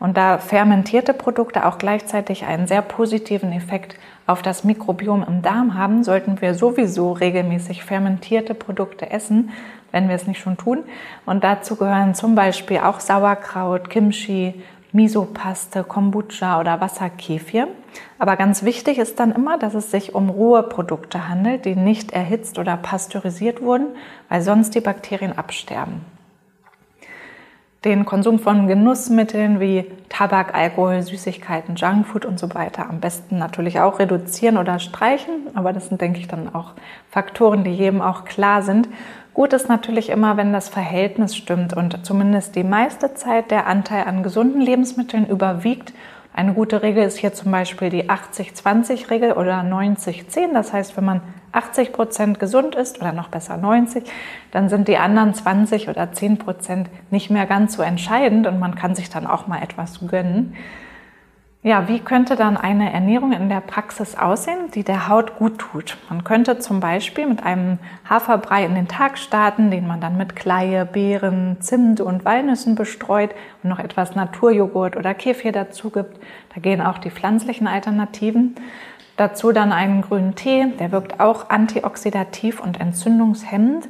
Und 0.00 0.16
da 0.16 0.38
fermentierte 0.38 1.14
Produkte 1.14 1.66
auch 1.66 1.78
gleichzeitig 1.78 2.46
einen 2.46 2.66
sehr 2.66 2.82
positiven 2.82 3.52
Effekt 3.52 3.94
auf 4.30 4.42
das 4.42 4.64
Mikrobiom 4.64 5.24
im 5.26 5.42
Darm 5.42 5.74
haben, 5.74 6.04
sollten 6.04 6.40
wir 6.40 6.54
sowieso 6.54 7.12
regelmäßig 7.12 7.84
fermentierte 7.84 8.54
Produkte 8.54 9.10
essen, 9.10 9.50
wenn 9.90 10.08
wir 10.08 10.14
es 10.14 10.26
nicht 10.26 10.40
schon 10.40 10.56
tun. 10.56 10.84
Und 11.26 11.42
dazu 11.42 11.74
gehören 11.76 12.14
zum 12.14 12.36
Beispiel 12.36 12.78
auch 12.78 13.00
Sauerkraut, 13.00 13.90
Kimchi, 13.90 14.62
Misopaste, 14.92 15.82
Kombucha 15.82 16.60
oder 16.60 16.80
Wasserkefir. 16.80 17.68
Aber 18.18 18.36
ganz 18.36 18.62
wichtig 18.62 18.98
ist 18.98 19.18
dann 19.18 19.32
immer, 19.32 19.58
dass 19.58 19.74
es 19.74 19.90
sich 19.90 20.14
um 20.14 20.30
rohe 20.30 20.62
Produkte 20.62 21.28
handelt, 21.28 21.64
die 21.64 21.74
nicht 21.74 22.12
erhitzt 22.12 22.58
oder 22.58 22.76
pasteurisiert 22.76 23.60
wurden, 23.60 23.86
weil 24.28 24.42
sonst 24.42 24.76
die 24.76 24.80
Bakterien 24.80 25.36
absterben 25.36 26.02
den 27.84 28.04
Konsum 28.04 28.38
von 28.38 28.66
Genussmitteln 28.66 29.58
wie 29.58 29.86
Tabak, 30.10 30.54
Alkohol, 30.54 31.02
Süßigkeiten, 31.02 31.76
Junkfood 31.76 32.26
und 32.26 32.38
so 32.38 32.54
weiter 32.54 32.90
am 32.90 33.00
besten 33.00 33.38
natürlich 33.38 33.80
auch 33.80 33.98
reduzieren 33.98 34.58
oder 34.58 34.78
streichen. 34.78 35.32
Aber 35.54 35.72
das 35.72 35.88
sind, 35.88 36.00
denke 36.00 36.18
ich, 36.18 36.28
dann 36.28 36.54
auch 36.54 36.72
Faktoren, 37.10 37.64
die 37.64 37.70
jedem 37.70 38.02
auch 38.02 38.26
klar 38.26 38.62
sind. 38.62 38.88
Gut 39.32 39.54
ist 39.54 39.68
natürlich 39.68 40.10
immer, 40.10 40.36
wenn 40.36 40.52
das 40.52 40.68
Verhältnis 40.68 41.34
stimmt 41.34 41.72
und 41.74 42.04
zumindest 42.04 42.56
die 42.56 42.64
meiste 42.64 43.14
Zeit 43.14 43.50
der 43.50 43.66
Anteil 43.66 44.04
an 44.04 44.22
gesunden 44.22 44.60
Lebensmitteln 44.60 45.26
überwiegt 45.26 45.94
Eine 46.40 46.54
gute 46.54 46.82
Regel 46.82 47.04
ist 47.04 47.18
hier 47.18 47.34
zum 47.34 47.52
Beispiel 47.52 47.90
die 47.90 48.08
80-20-Regel 48.08 49.32
oder 49.32 49.60
90-10. 49.60 50.54
Das 50.54 50.72
heißt, 50.72 50.96
wenn 50.96 51.04
man 51.04 51.20
80 51.52 51.92
Prozent 51.92 52.40
gesund 52.40 52.74
ist 52.74 52.98
oder 52.98 53.12
noch 53.12 53.28
besser 53.28 53.58
90, 53.58 54.04
dann 54.50 54.70
sind 54.70 54.88
die 54.88 54.96
anderen 54.96 55.34
20 55.34 55.90
oder 55.90 56.12
10 56.12 56.38
Prozent 56.38 56.88
nicht 57.10 57.28
mehr 57.28 57.44
ganz 57.44 57.74
so 57.74 57.82
entscheidend 57.82 58.46
und 58.46 58.58
man 58.58 58.74
kann 58.74 58.94
sich 58.94 59.10
dann 59.10 59.26
auch 59.26 59.48
mal 59.48 59.62
etwas 59.62 60.00
gönnen. 60.08 60.56
Ja, 61.62 61.88
wie 61.88 61.98
könnte 61.98 62.36
dann 62.36 62.56
eine 62.56 62.90
Ernährung 62.90 63.32
in 63.32 63.50
der 63.50 63.60
Praxis 63.60 64.14
aussehen, 64.14 64.70
die 64.74 64.82
der 64.82 65.08
Haut 65.08 65.36
gut 65.36 65.58
tut? 65.58 65.98
Man 66.08 66.24
könnte 66.24 66.58
zum 66.58 66.80
Beispiel 66.80 67.26
mit 67.26 67.42
einem 67.44 67.78
Haferbrei 68.08 68.64
in 68.64 68.74
den 68.74 68.88
Tag 68.88 69.18
starten, 69.18 69.70
den 69.70 69.86
man 69.86 70.00
dann 70.00 70.16
mit 70.16 70.36
Kleie, 70.36 70.86
Beeren, 70.86 71.58
Zimt 71.60 72.00
und 72.00 72.24
Walnüssen 72.24 72.76
bestreut 72.76 73.34
und 73.62 73.68
noch 73.68 73.78
etwas 73.78 74.14
Naturjoghurt 74.14 74.96
oder 74.96 75.12
Kefir 75.12 75.52
dazu 75.52 75.90
gibt. 75.90 76.18
Da 76.54 76.62
gehen 76.62 76.80
auch 76.80 76.96
die 76.96 77.10
pflanzlichen 77.10 77.66
Alternativen. 77.66 78.54
Dazu 79.18 79.52
dann 79.52 79.70
einen 79.70 80.00
grünen 80.00 80.34
Tee, 80.36 80.64
der 80.78 80.92
wirkt 80.92 81.20
auch 81.20 81.50
antioxidativ 81.50 82.58
und 82.60 82.80
entzündungshemmend. 82.80 83.86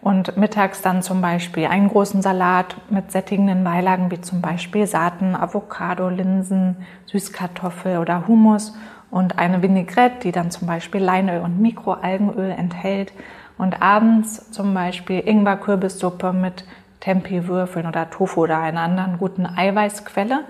Und 0.00 0.36
mittags 0.36 0.80
dann 0.80 1.02
zum 1.02 1.20
Beispiel 1.20 1.66
einen 1.66 1.88
großen 1.88 2.22
Salat 2.22 2.76
mit 2.88 3.10
sättigenden 3.10 3.64
Beilagen 3.64 4.10
wie 4.10 4.20
zum 4.20 4.40
Beispiel 4.40 4.86
Saaten, 4.86 5.34
Avocado, 5.34 6.08
Linsen, 6.08 6.76
Süßkartoffel 7.06 7.98
oder 7.98 8.28
Hummus 8.28 8.74
und 9.10 9.38
eine 9.38 9.62
Vinaigrette, 9.62 10.20
die 10.22 10.32
dann 10.32 10.50
zum 10.50 10.68
Beispiel 10.68 11.02
Leinöl 11.02 11.40
und 11.40 11.60
Mikroalgenöl 11.60 12.50
enthält. 12.50 13.12
Und 13.56 13.82
abends 13.82 14.52
zum 14.52 14.72
Beispiel 14.72 15.20
Ingwer-Kürbissuppe 15.26 16.32
mit 16.32 16.64
Tempi-Würfeln 17.00 17.86
oder 17.86 18.08
Tofu 18.08 18.42
oder 18.42 18.58
einer 18.58 18.82
anderen 18.82 19.18
guten 19.18 19.46
Eiweißquelle. 19.46 20.44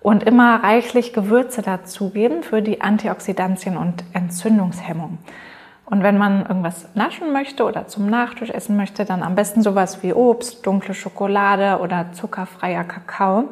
Und 0.00 0.22
immer 0.22 0.62
reichlich 0.62 1.12
Gewürze 1.12 1.60
dazugeben 1.60 2.42
für 2.42 2.62
die 2.62 2.80
Antioxidantien 2.80 3.76
und 3.76 4.02
Entzündungshemmung. 4.14 5.18
Und 5.90 6.04
wenn 6.04 6.16
man 6.16 6.46
irgendwas 6.46 6.86
naschen 6.94 7.32
möchte 7.32 7.64
oder 7.64 7.88
zum 7.88 8.08
Nachtisch 8.08 8.50
essen 8.50 8.76
möchte, 8.76 9.04
dann 9.04 9.24
am 9.24 9.34
besten 9.34 9.60
sowas 9.60 10.04
wie 10.04 10.14
Obst, 10.14 10.64
dunkle 10.64 10.94
Schokolade 10.94 11.82
oder 11.82 12.12
zuckerfreier 12.12 12.84
Kakao 12.84 13.48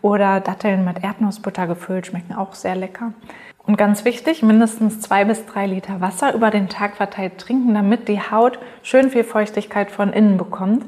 oder 0.00 0.40
Datteln 0.40 0.86
mit 0.86 1.04
Erdnussbutter 1.04 1.66
gefüllt, 1.66 2.06
schmecken 2.06 2.34
auch 2.34 2.54
sehr 2.54 2.76
lecker. 2.76 3.12
Und 3.64 3.76
ganz 3.76 4.06
wichtig, 4.06 4.42
mindestens 4.42 5.00
zwei 5.00 5.24
bis 5.24 5.44
drei 5.44 5.66
Liter 5.66 6.00
Wasser 6.00 6.34
über 6.34 6.50
den 6.50 6.68
Tag 6.70 6.96
verteilt 6.96 7.38
trinken, 7.38 7.74
damit 7.74 8.08
die 8.08 8.20
Haut 8.20 8.58
schön 8.82 9.10
viel 9.10 9.22
Feuchtigkeit 9.22 9.90
von 9.90 10.14
innen 10.14 10.38
bekommt. 10.38 10.84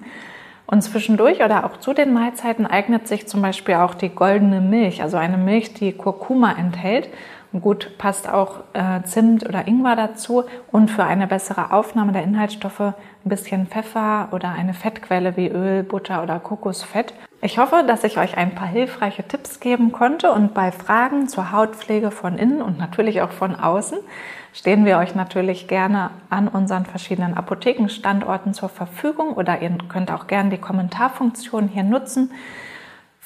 Und 0.67 0.83
zwischendurch 0.83 1.45
oder 1.45 1.67
auch 1.67 1.77
zu 1.77 1.93
den 1.93 2.15
Mahlzeiten 2.15 2.67
eignet 2.67 3.07
sich 3.07 3.29
zum 3.29 3.43
Beispiel 3.43 3.75
auch 3.75 3.95
die 3.95 4.09
goldene 4.09 4.63
Milch, 4.63 5.03
also 5.03 5.19
eine 5.19 5.37
Milch, 5.37 5.75
die 5.75 5.93
Kurkuma 5.93 6.53
enthält 6.53 7.11
Gut, 7.61 7.99
passt 7.99 8.29
auch 8.29 8.65
äh, 8.73 9.03
Zimt 9.05 9.49
oder 9.49 9.69
Ingwer 9.69 9.95
dazu 9.95 10.43
und 10.73 10.91
für 10.91 11.05
eine 11.05 11.29
bessere 11.29 11.73
Aufnahme 11.73 12.11
der 12.11 12.25
Inhaltsstoffe 12.25 12.81
ein 12.81 12.95
bisschen 13.23 13.69
Pfeffer 13.69 14.31
oder 14.33 14.51
eine 14.51 14.75
Fettquelle 14.75 15.37
wie 15.37 15.49
Öl, 15.49 15.85
Butter 15.85 16.25
oder 16.25 16.41
Kokosfett. 16.41 17.15
Ich 17.43 17.59
hoffe, 17.59 17.85
dass 17.87 18.03
ich 18.03 18.19
euch 18.19 18.37
ein 18.37 18.57
paar 18.57 18.67
hilfreiche 18.67 19.23
Tipps 19.23 19.61
geben 19.61 19.93
konnte 19.93 20.33
und 20.33 20.53
bei 20.53 20.73
Fragen 20.73 21.29
zur 21.29 21.53
Hautpflege 21.53 22.11
von 22.11 22.39
innen 22.39 22.61
und 22.61 22.79
natürlich 22.79 23.23
auch 23.23 23.31
von 23.31 23.55
außen 23.55 23.99
stehen 24.53 24.85
wir 24.85 24.99
euch 24.99 25.15
natürlich 25.15 25.69
gerne 25.69 26.11
an 26.31 26.49
unseren 26.49 26.87
verschiedenen 26.87 27.35
Apothekenstandorten 27.35 28.55
zur 28.55 28.69
Verfügung 28.69 29.35
oder 29.35 29.63
ihr 29.63 29.77
könnt 29.89 30.11
auch 30.11 30.27
gerne 30.27 30.51
die 30.51 30.59
Kommentarfunktion 30.59 31.69
hier 31.69 31.85
nutzen. 31.85 32.33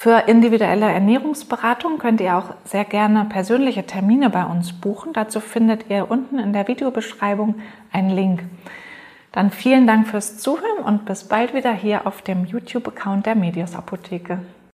Für 0.01 0.29
individuelle 0.29 0.85
Ernährungsberatung 0.85 1.97
könnt 1.97 2.21
ihr 2.21 2.37
auch 2.37 2.53
sehr 2.63 2.85
gerne 2.85 3.25
persönliche 3.25 3.85
Termine 3.85 4.29
bei 4.29 4.45
uns 4.45 4.71
buchen. 4.71 5.11
Dazu 5.11 5.41
findet 5.41 5.89
ihr 5.89 6.09
unten 6.09 6.39
in 6.39 6.53
der 6.53 6.69
Videobeschreibung 6.69 7.55
einen 7.91 8.09
Link. 8.09 8.43
Dann 9.33 9.51
vielen 9.51 9.87
Dank 9.87 10.07
fürs 10.07 10.37
Zuhören 10.37 10.85
und 10.85 11.03
bis 11.03 11.25
bald 11.25 11.53
wieder 11.53 11.73
hier 11.73 12.07
auf 12.07 12.21
dem 12.21 12.45
YouTube-Account 12.45 13.25
der 13.25 13.35
Medios 13.35 13.75
Apotheke. 13.75 14.39